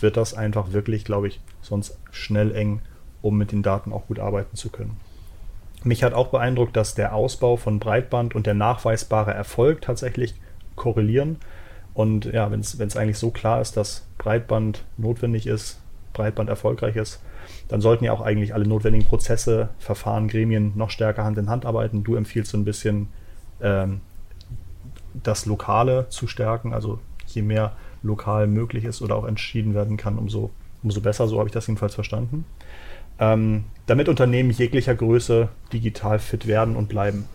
wird 0.00 0.16
das 0.16 0.34
einfach 0.34 0.72
wirklich, 0.72 1.04
glaube 1.04 1.28
ich, 1.28 1.40
sonst 1.62 1.98
schnell 2.10 2.54
eng, 2.54 2.80
um 3.22 3.38
mit 3.38 3.52
den 3.52 3.62
Daten 3.62 3.92
auch 3.92 4.06
gut 4.06 4.18
arbeiten 4.18 4.56
zu 4.56 4.70
können. 4.70 4.96
Mich 5.84 6.02
hat 6.02 6.14
auch 6.14 6.28
beeindruckt, 6.28 6.76
dass 6.76 6.94
der 6.94 7.14
Ausbau 7.14 7.56
von 7.56 7.78
Breitband 7.78 8.34
und 8.34 8.46
der 8.46 8.54
nachweisbare 8.54 9.34
Erfolg 9.34 9.82
tatsächlich 9.82 10.34
korrelieren. 10.76 11.36
Und 11.92 12.24
ja, 12.24 12.50
wenn 12.50 12.60
es 12.60 12.96
eigentlich 12.96 13.18
so 13.18 13.30
klar 13.30 13.60
ist, 13.60 13.76
dass 13.76 14.06
Breitband 14.18 14.84
notwendig 14.96 15.46
ist, 15.46 15.80
Breitband 16.14 16.48
erfolgreich 16.48 16.96
ist, 16.96 17.20
dann 17.68 17.82
sollten 17.82 18.04
ja 18.04 18.12
auch 18.12 18.22
eigentlich 18.22 18.54
alle 18.54 18.66
notwendigen 18.66 19.04
Prozesse, 19.04 19.68
Verfahren, 19.78 20.28
Gremien 20.28 20.72
noch 20.74 20.90
stärker 20.90 21.24
Hand 21.24 21.36
in 21.36 21.50
Hand 21.50 21.66
arbeiten. 21.66 22.04
Du 22.04 22.14
empfiehlst 22.16 22.50
so 22.50 22.56
ein 22.56 22.64
bisschen 22.64 23.08
ähm, 23.60 24.00
das 25.22 25.44
Lokale 25.44 26.06
zu 26.08 26.26
stärken. 26.26 26.72
Also 26.72 26.98
je 27.26 27.42
mehr 27.42 27.76
lokal 28.02 28.46
möglich 28.46 28.84
ist 28.84 29.02
oder 29.02 29.16
auch 29.16 29.24
entschieden 29.24 29.74
werden 29.74 29.96
kann, 29.96 30.18
umso, 30.18 30.50
umso 30.82 31.00
besser. 31.00 31.28
So 31.28 31.38
habe 31.38 31.48
ich 31.48 31.52
das 31.52 31.66
jedenfalls 31.66 31.94
verstanden. 31.94 32.44
Ähm, 33.18 33.64
damit 33.86 34.08
Unternehmen 34.08 34.50
jeglicher 34.50 34.94
Größe 34.94 35.48
digital 35.72 36.18
fit 36.18 36.46
werden 36.46 36.76
und 36.76 36.88
bleiben. 36.88 37.26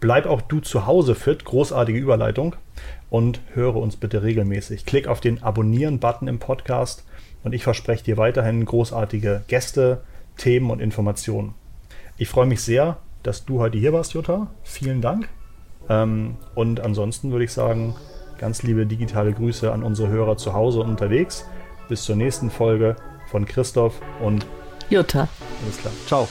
Bleib 0.00 0.26
auch 0.26 0.42
du 0.42 0.60
zu 0.60 0.86
Hause 0.86 1.14
fit, 1.14 1.44
großartige 1.44 1.98
Überleitung 1.98 2.56
und 3.08 3.40
höre 3.54 3.76
uns 3.76 3.96
bitte 3.96 4.22
regelmäßig. 4.22 4.84
Klick 4.84 5.06
auf 5.06 5.20
den 5.20 5.42
Abonnieren-Button 5.42 6.28
im 6.28 6.38
Podcast 6.38 7.04
und 7.44 7.54
ich 7.54 7.62
verspreche 7.62 8.04
dir 8.04 8.16
weiterhin 8.16 8.64
großartige 8.64 9.44
Gäste, 9.46 10.02
Themen 10.36 10.70
und 10.70 10.80
Informationen. 10.80 11.54
Ich 12.16 12.28
freue 12.28 12.46
mich 12.46 12.62
sehr, 12.62 12.96
dass 13.22 13.44
du 13.44 13.60
heute 13.60 13.78
hier 13.78 13.92
warst, 13.92 14.14
Jutta. 14.14 14.48
Vielen 14.62 15.00
Dank. 15.00 15.28
Ähm, 15.88 16.36
und 16.54 16.80
ansonsten 16.80 17.30
würde 17.30 17.44
ich 17.44 17.52
sagen, 17.52 17.94
ganz 18.38 18.62
liebe 18.62 18.86
digitale 18.86 19.32
Grüße 19.32 19.72
an 19.72 19.82
unsere 19.82 20.08
Hörer 20.08 20.36
zu 20.36 20.54
Hause 20.54 20.80
und 20.80 20.88
unterwegs. 20.88 21.46
Bis 21.88 22.04
zur 22.04 22.16
nächsten 22.16 22.50
Folge 22.50 22.96
von 23.30 23.44
Christoph 23.44 24.00
und 24.20 24.46
Jutta. 24.90 25.28
alles 25.64 25.78
klar. 25.78 25.92
Ciao. 26.06 26.28